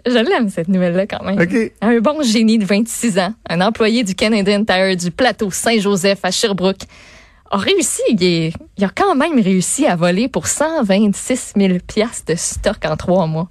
je 0.06 0.30
l'aime, 0.30 0.50
cette 0.50 0.70
nouvelle-là, 0.70 1.06
quand 1.06 1.24
même. 1.24 1.38
Un 1.82 2.00
bon 2.00 2.22
génie 2.22 2.58
de 2.58 2.66
26 2.66 3.20
ans, 3.20 3.34
un 3.50 3.62
employé 3.62 4.04
du 4.04 4.16
Canadian 4.16 4.64
Tire 4.64 4.96
du 4.96 5.12
plateau 5.12 5.52
Saint-Joseph 5.52 6.20
à 6.24 6.32
Sherbrooke, 6.32 6.84
a 7.50 7.58
réussi, 7.58 8.02
il, 8.10 8.52
il, 8.78 8.84
a 8.84 8.90
quand 8.90 9.16
même 9.16 9.40
réussi 9.40 9.86
à 9.86 9.96
voler 9.96 10.28
pour 10.28 10.48
126 10.48 11.54
000 11.58 11.74
de 11.74 12.36
stock 12.36 12.78
en 12.86 12.98
trois 12.98 13.26
mois. 13.26 13.50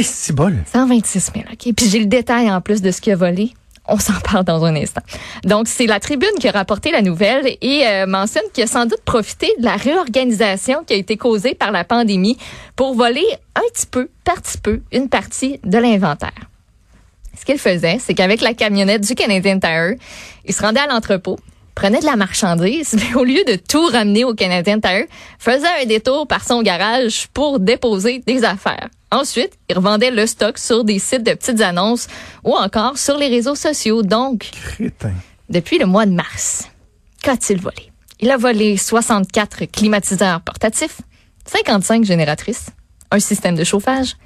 C'est 0.00 0.34
bol. 0.34 0.56
126 0.72 1.32
000, 1.34 1.44
OK? 1.52 1.74
Puis 1.74 1.88
j'ai 1.88 1.98
le 1.98 2.06
détail 2.06 2.50
en 2.50 2.60
plus 2.60 2.80
de 2.80 2.90
ce 2.90 3.00
qu'il 3.00 3.12
a 3.12 3.16
volé. 3.16 3.52
On 3.86 3.98
s'en 3.98 4.18
parle 4.24 4.44
dans 4.44 4.64
un 4.64 4.74
instant. 4.76 5.02
Donc, 5.44 5.68
c'est 5.68 5.86
la 5.86 6.00
tribune 6.00 6.32
qui 6.40 6.48
a 6.48 6.52
rapporté 6.52 6.90
la 6.90 7.02
nouvelle 7.02 7.56
et 7.60 7.86
euh, 7.86 8.06
mentionne 8.06 8.44
qu'il 8.52 8.64
a 8.64 8.66
sans 8.66 8.86
doute 8.86 9.02
profité 9.04 9.52
de 9.58 9.64
la 9.64 9.76
réorganisation 9.76 10.84
qui 10.86 10.94
a 10.94 10.96
été 10.96 11.16
causée 11.16 11.54
par 11.54 11.72
la 11.72 11.84
pandémie 11.84 12.38
pour 12.76 12.94
voler 12.94 13.26
un 13.54 13.62
petit 13.72 13.86
peu, 13.86 14.08
par 14.24 14.36
peu, 14.62 14.80
une 14.92 15.08
partie 15.08 15.60
de 15.64 15.78
l'inventaire. 15.78 16.30
Ce 17.38 17.44
qu'il 17.44 17.58
faisait, 17.58 17.98
c'est 17.98 18.14
qu'avec 18.14 18.40
la 18.40 18.54
camionnette 18.54 19.06
du 19.06 19.14
Canadian 19.14 19.58
Tire, 19.58 19.94
il 20.44 20.54
se 20.54 20.62
rendait 20.62 20.80
à 20.80 20.86
l'entrepôt, 20.86 21.38
prenait 21.74 22.00
de 22.00 22.06
la 22.06 22.16
marchandise, 22.16 22.94
mais 22.98 23.14
au 23.18 23.24
lieu 23.24 23.42
de 23.44 23.56
tout 23.56 23.86
ramener 23.86 24.24
au 24.24 24.34
Canadian 24.34 24.78
Tire, 24.80 25.06
faisait 25.38 25.82
un 25.82 25.86
détour 25.86 26.26
par 26.26 26.44
son 26.44 26.62
garage 26.62 27.26
pour 27.34 27.58
déposer 27.58 28.22
des 28.26 28.44
affaires. 28.44 28.88
Ensuite, 29.12 29.52
il 29.68 29.76
revendait 29.76 30.10
le 30.10 30.26
stock 30.26 30.56
sur 30.56 30.84
des 30.84 30.98
sites 30.98 31.22
de 31.22 31.34
petites 31.34 31.60
annonces 31.60 32.06
ou 32.44 32.54
encore 32.54 32.96
sur 32.96 33.18
les 33.18 33.28
réseaux 33.28 33.54
sociaux. 33.54 34.02
Donc, 34.02 34.50
Crétin. 34.50 35.12
depuis 35.50 35.78
le 35.78 35.84
mois 35.84 36.06
de 36.06 36.12
mars, 36.12 36.70
qu'a-t-il 37.22 37.60
volé? 37.60 37.92
Il 38.20 38.30
a 38.30 38.38
volé 38.38 38.78
64 38.78 39.66
climatiseurs 39.66 40.40
portatifs, 40.40 41.02
55 41.44 42.04
génératrices, 42.04 42.70
un 43.10 43.18
système 43.18 43.54
de 43.54 43.64
chauffage, 43.64 44.16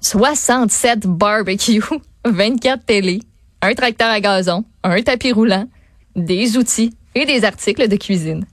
67 0.00 1.06
barbecues, 1.06 1.82
24 2.24 2.86
télés, 2.86 3.20
un 3.60 3.74
tracteur 3.74 4.08
à 4.08 4.20
gazon, 4.20 4.64
un 4.82 5.02
tapis 5.02 5.32
roulant, 5.32 5.68
des 6.16 6.56
outils 6.56 6.94
et 7.14 7.26
des 7.26 7.44
articles 7.44 7.86
de 7.86 7.96
cuisine. 7.96 8.46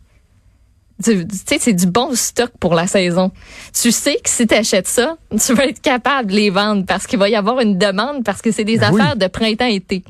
Tu 1.03 1.25
sais, 1.47 1.57
c'est 1.59 1.73
du 1.73 1.85
bon 1.87 2.13
stock 2.13 2.51
pour 2.59 2.73
la 2.75 2.85
saison. 2.87 3.31
Tu 3.79 3.91
sais 3.91 4.15
que 4.15 4.29
si 4.29 4.45
tu 4.45 4.53
achètes 4.53 4.87
ça, 4.87 5.15
tu 5.31 5.53
vas 5.53 5.65
être 5.65 5.81
capable 5.81 6.31
de 6.31 6.35
les 6.35 6.49
vendre 6.49 6.83
parce 6.85 7.07
qu'il 7.07 7.17
va 7.19 7.29
y 7.29 7.35
avoir 7.35 7.61
une 7.61 7.77
demande 7.77 8.23
parce 8.25 8.41
que 8.41 8.51
c'est 8.51 8.65
des 8.65 8.77
Ben 8.77 8.91
oui. 8.93 8.99
affaires 9.01 9.15
de 9.15 9.27
printemps-été. 9.27 10.03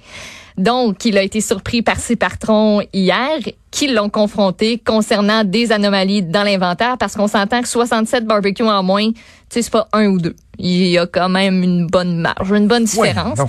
Donc, 0.58 1.06
il 1.06 1.18
a 1.18 1.24
été 1.24 1.40
surpris 1.42 1.82
par 1.82 1.98
ses 2.00 2.16
patrons 2.18 2.82
hier 2.92 3.38
qui 3.72 3.88
l'ont 3.88 4.10
confronté 4.10 4.78
concernant 4.78 5.44
des 5.46 5.72
anomalies 5.72 6.24
dans 6.24 6.44
l'inventaire 6.44 6.98
parce 6.98 7.16
qu'on 7.16 7.28
s'entend 7.28 7.62
que 7.62 7.68
67 7.70 8.26
barbecues 8.26 8.64
en 8.64 8.84
moins, 8.84 9.10
tu 9.12 9.16
sais, 9.50 9.62
c'est 9.62 9.72
pas 9.72 9.88
un 9.94 10.08
ou 10.08 10.18
deux. 10.20 10.36
Il 10.58 10.88
y 10.88 10.98
a 10.98 11.06
quand 11.08 11.30
même 11.30 11.64
une 11.64 11.88
bonne 11.88 12.20
marge, 12.20 12.52
une 12.52 12.68
bonne 12.68 12.84
différence. 12.84 13.40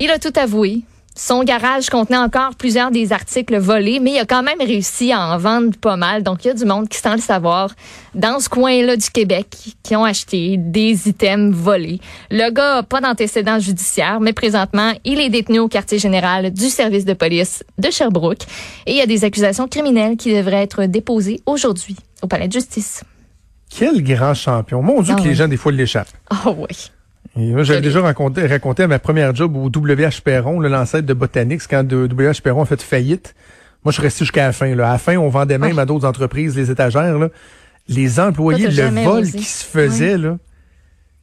Il 0.00 0.10
a 0.10 0.18
tout 0.18 0.32
avoué. 0.34 0.80
Son 1.20 1.42
garage 1.42 1.90
contenait 1.90 2.16
encore 2.16 2.54
plusieurs 2.56 2.92
des 2.92 3.12
articles 3.12 3.58
volés, 3.58 3.98
mais 3.98 4.12
il 4.12 4.18
a 4.20 4.24
quand 4.24 4.44
même 4.44 4.60
réussi 4.60 5.10
à 5.10 5.18
en 5.18 5.36
vendre 5.36 5.76
pas 5.76 5.96
mal. 5.96 6.22
Donc, 6.22 6.44
il 6.44 6.48
y 6.48 6.50
a 6.52 6.54
du 6.54 6.64
monde 6.64 6.88
qui, 6.88 6.96
sans 6.96 7.14
le 7.14 7.20
savoir, 7.20 7.70
dans 8.14 8.38
ce 8.38 8.48
coin-là 8.48 8.96
du 8.96 9.10
Québec, 9.10 9.48
qui 9.82 9.96
ont 9.96 10.04
acheté 10.04 10.54
des 10.56 11.08
items 11.08 11.52
volés. 11.52 11.98
Le 12.30 12.52
gars 12.52 12.76
n'a 12.76 12.82
pas 12.84 13.00
d'antécédent 13.00 13.58
judiciaire, 13.58 14.20
mais 14.20 14.32
présentement, 14.32 14.92
il 15.04 15.18
est 15.18 15.28
détenu 15.28 15.58
au 15.58 15.66
quartier 15.66 15.98
général 15.98 16.52
du 16.52 16.68
service 16.68 17.04
de 17.04 17.14
police 17.14 17.64
de 17.78 17.90
Sherbrooke. 17.90 18.44
Et 18.86 18.92
il 18.92 18.96
y 18.96 19.02
a 19.02 19.06
des 19.06 19.24
accusations 19.24 19.66
criminelles 19.66 20.16
qui 20.16 20.32
devraient 20.32 20.62
être 20.62 20.84
déposées 20.84 21.40
aujourd'hui 21.46 21.96
au 22.22 22.28
palais 22.28 22.46
de 22.46 22.52
justice. 22.52 23.02
Quel 23.76 24.04
grand 24.04 24.34
champion. 24.34 24.82
Mon 24.82 25.02
Dieu 25.02 25.16
Ah 25.18 25.20
que 25.20 25.26
les 25.26 25.34
gens, 25.34 25.48
des 25.48 25.56
fois, 25.56 25.72
l'échappent. 25.72 26.06
Ah 26.30 26.52
oui. 26.56 26.92
Et 27.38 27.52
moi, 27.52 27.62
j'avais 27.62 27.80
déjà 27.80 28.00
raconté, 28.00 28.46
raconté 28.46 28.82
à 28.82 28.88
ma 28.88 28.98
première 28.98 29.34
job 29.34 29.56
au 29.56 29.66
WH 29.68 30.20
Perron, 30.24 30.58
le 30.60 30.68
l'ancêtre 30.68 31.06
de 31.06 31.14
Botanix, 31.14 31.66
quand 31.66 31.84
WH 31.92 32.40
Perron 32.42 32.62
a 32.62 32.66
fait 32.66 32.82
faillite. 32.82 33.34
Moi, 33.84 33.92
je 33.92 33.96
suis 33.96 34.02
resté 34.02 34.24
jusqu'à 34.24 34.46
la 34.46 34.52
fin. 34.52 34.74
Là. 34.74 34.88
À 34.88 34.92
la 34.92 34.98
fin, 34.98 35.16
on 35.16 35.28
vendait 35.28 35.58
même 35.58 35.76
Ouais. 35.76 35.82
à 35.82 35.86
d'autres 35.86 36.06
entreprises 36.06 36.56
les 36.56 36.70
étagères. 36.70 37.18
Là. 37.18 37.28
Les 37.88 38.18
employés, 38.20 38.68
le 38.68 39.04
vol 39.04 39.20
osé. 39.22 39.38
qui 39.38 39.44
se 39.44 39.64
faisait, 39.64 40.18
là. 40.18 40.36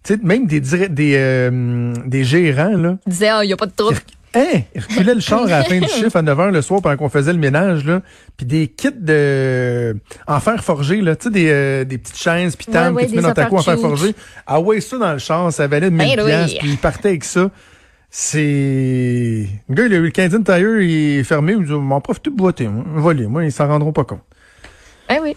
Tu 0.03 0.13
sais, 0.13 0.19
même 0.24 0.45
des, 0.48 0.60
des, 0.62 1.13
euh, 1.17 1.93
des 2.05 2.24
gérants, 2.24 2.77
là. 2.77 2.98
Il 3.07 3.12
disait, 3.12 3.29
ah, 3.29 3.43
il 3.43 3.48
n'y 3.48 3.53
a 3.53 3.57
pas 3.57 3.65
de 3.65 3.74
trouble. 3.75 3.98
Ils 4.36 4.82
reculaient 4.82 5.15
le 5.15 5.22
char 5.22 5.44
à 5.44 5.48
la 5.48 5.63
fin 5.63 5.80
du 5.80 5.88
chiffre 5.89 6.15
à 6.15 6.22
9 6.22 6.38
h 6.38 6.51
le 6.51 6.62
soir 6.62 6.82
pendant 6.82 6.98
qu'on 6.98 7.10
faisait 7.10 7.34
le 7.34 7.39
ménage, 7.39 7.86
là. 7.86 8.01
Puis 8.38 8.46
des 8.46 8.68
kits 8.68 8.89
de 8.94 9.96
en 10.27 10.39
fer 10.39 10.63
forgé, 10.63 11.01
là. 11.01 11.15
Tu 11.15 11.25
sais, 11.25 11.30
des, 11.32 11.50
euh, 11.50 11.84
des 11.86 11.98
petites 11.98 12.18
chaises 12.18 12.56
puis 12.56 12.68
Ouais, 12.68 12.74
tables 12.74 12.96
ouais, 12.96 13.06
que 13.06 13.10
tu 13.12 13.15
mets 13.15 13.22
dans 13.22 13.34
ta 13.34 13.46
cour 13.46 13.60
en 13.60 13.62
fer 13.63 13.80
forgé. 13.80 14.13
Ah 14.46 14.60
ouais, 14.60 14.82
ça 14.82 14.98
dans 14.98 15.13
le 15.13 15.20
char, 15.20 15.51
ça 15.54 15.68
valait 15.68 15.89
1000 15.89 16.15
Ben 16.18 16.25
oui. 16.25 16.58
puis 16.60 16.70
il 16.72 16.77
partait 16.77 17.10
avec 17.10 17.24
ça. 17.24 17.50
C'est... 18.10 19.46
Le 19.68 19.75
gars, 19.75 19.86
il 19.88 19.94
a 19.94 19.98
eu 19.98 20.04
le 20.04 20.10
Canadian 20.10 20.42
Tire, 20.42 20.80
il 20.82 21.20
est 21.20 21.24
fermé, 21.24 21.54
il 21.60 21.65
dit, 21.65 21.72
m'en 21.74 22.00
profite 22.01 22.25
de 22.25 22.30
boiter, 22.30 22.68
moi. 22.68 22.84
Voler, 22.96 23.27
moi, 23.27 23.44
ils 23.44 23.51
s'en 23.51 23.68
rendront 23.68 23.92
pas 23.92 24.06
compte. 24.06 24.22
Ben 25.10 25.20
oui. 25.22 25.36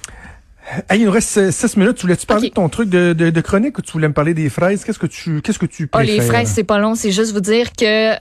Hey, 0.89 1.01
il 1.01 1.07
nous 1.07 1.11
reste 1.11 1.51
6 1.51 1.77
minutes. 1.77 1.97
Tu 1.97 2.03
voulais-tu 2.03 2.27
parler 2.27 2.51
de 2.51 2.55
ton 2.55 2.69
truc 2.69 2.89
de, 2.89 3.15
de, 3.15 3.31
de 3.31 3.41
chronique 3.41 3.79
ou 3.79 3.83
tu 3.83 3.91
voulais 3.93 4.07
me 4.09 4.13
parler 4.13 4.35
des 4.35 4.49
fraises? 4.51 4.85
Qu'est-ce 4.85 4.99
que 4.99 5.07
tu, 5.07 5.41
qu'est-ce 5.43 5.59
que 5.59 5.67
tu 5.67 5.85
Oh, 5.85 5.97
préfères? 5.97 6.15
les 6.15 6.21
fraises, 6.21 6.53
c'est 6.55 6.63
pas 6.65 6.79
long. 6.79 6.95
C'est 6.95 7.11
juste 7.11 7.33
vous 7.33 7.41
dire 7.41 7.73
que 7.73 8.15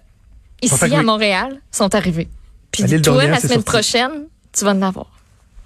ici, 0.62 0.96
à. 0.96 1.04
Montréal, 1.04 1.62
sont 1.72 1.94
arrivés. 1.96 2.28
Puis 2.72 2.84
l'île 2.84 3.02
toi, 3.02 3.26
la 3.26 3.38
semaine 3.38 3.62
sorti. 3.62 3.64
prochaine, 3.64 4.12
tu 4.52 4.66
vas 4.66 4.72
en 4.72 4.82
avoir. 4.82 5.08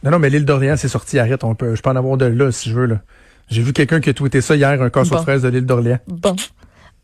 Non, 0.03 0.11
non, 0.11 0.19
mais 0.19 0.29
l'île 0.29 0.45
d'Orléans, 0.45 0.77
c'est 0.77 0.87
sorti. 0.87 1.19
Arrête, 1.19 1.43
on 1.43 1.55
peut, 1.55 1.75
je 1.75 1.81
peux 1.81 1.89
en 1.89 1.95
avoir 1.95 2.17
de 2.17 2.25
là, 2.25 2.51
si 2.51 2.69
je 2.69 2.75
veux, 2.75 2.85
là. 2.85 3.01
J'ai 3.49 3.61
vu 3.61 3.73
quelqu'un 3.73 3.99
qui 3.99 4.09
a 4.09 4.13
tweeté 4.13 4.41
ça 4.41 4.55
hier, 4.55 4.81
un 4.81 4.89
casse 4.89 5.11
aux 5.11 5.17
fraises 5.17 5.41
de 5.41 5.49
l'île 5.49 5.65
d'Orléans. 5.65 5.99
Bon. 6.07 6.35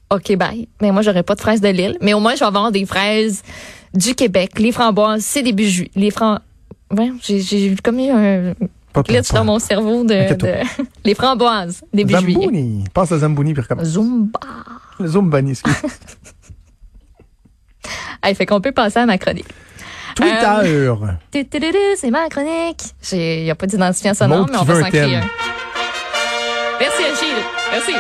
OK, 0.10 0.36
bye. 0.38 0.67
Mais 0.82 0.91
moi, 0.91 1.02
j'aurais 1.02 1.23
pas 1.23 1.36
de 1.36 1.41
fraises 1.41 1.60
de 1.60 1.67
Lille. 1.67 1.97
Mais 2.02 2.13
au 2.13 2.19
moins, 2.19 2.36
je 2.36 2.39
vais 2.39 2.45
avoir 2.45 2.71
des 2.71 2.86
fraises 2.86 3.43
du 3.93 4.15
Québec. 4.15 4.58
Les 4.58 4.71
framboises, 4.71 5.23
c'est 5.23 5.43
début 5.43 5.67
juillet. 5.67 5.91
Les 5.95 6.12
fram... 6.12 6.39
Ouais, 6.95 7.12
j'ai, 7.21 7.41
j'ai 7.41 7.76
comme 7.84 8.00
eu 8.00 8.10
un 8.10 8.54
glitch 9.04 9.32
dans 9.34 9.43
mon 9.43 9.60
cerveau 9.60 10.06
de, 10.06 10.28
les 11.04 11.13
framboises, 11.13 11.84
début 11.93 12.15
juillet. 12.17 12.34
Zambouni. 12.36 12.84
Passe 12.93 13.12
à 13.12 13.17
Zambouni, 13.17 13.54
puis 13.54 13.62
recommence. 13.62 13.88
Zumba. 13.88 14.39
Zumbani, 15.04 15.52
excuse. 15.52 15.76
Hey, 18.23 18.36
fait 18.36 18.45
qu'on 18.45 18.62
peut 18.62 18.71
passer 18.71 19.00
à 19.00 19.06
ma 19.06 19.17
chronique. 19.17 19.47
Twitter. 20.15 20.89
Tudududu, 21.32 21.78
C'est 21.95 22.10
ma 22.10 22.28
chronique. 22.30 22.82
Il 23.12 23.43
n'y 23.43 23.52
a 23.52 23.56
pas 23.56 23.67
d'identifiant 23.67 24.13
sonore, 24.13 24.47
mais 24.50 24.58
on 24.58 24.63
va 24.63 24.82
s'en 24.82 24.89
créer 24.89 25.15
un. 25.17 25.21
Merci, 26.80 27.04
Achille. 27.04 27.43
Merci. 27.71 27.93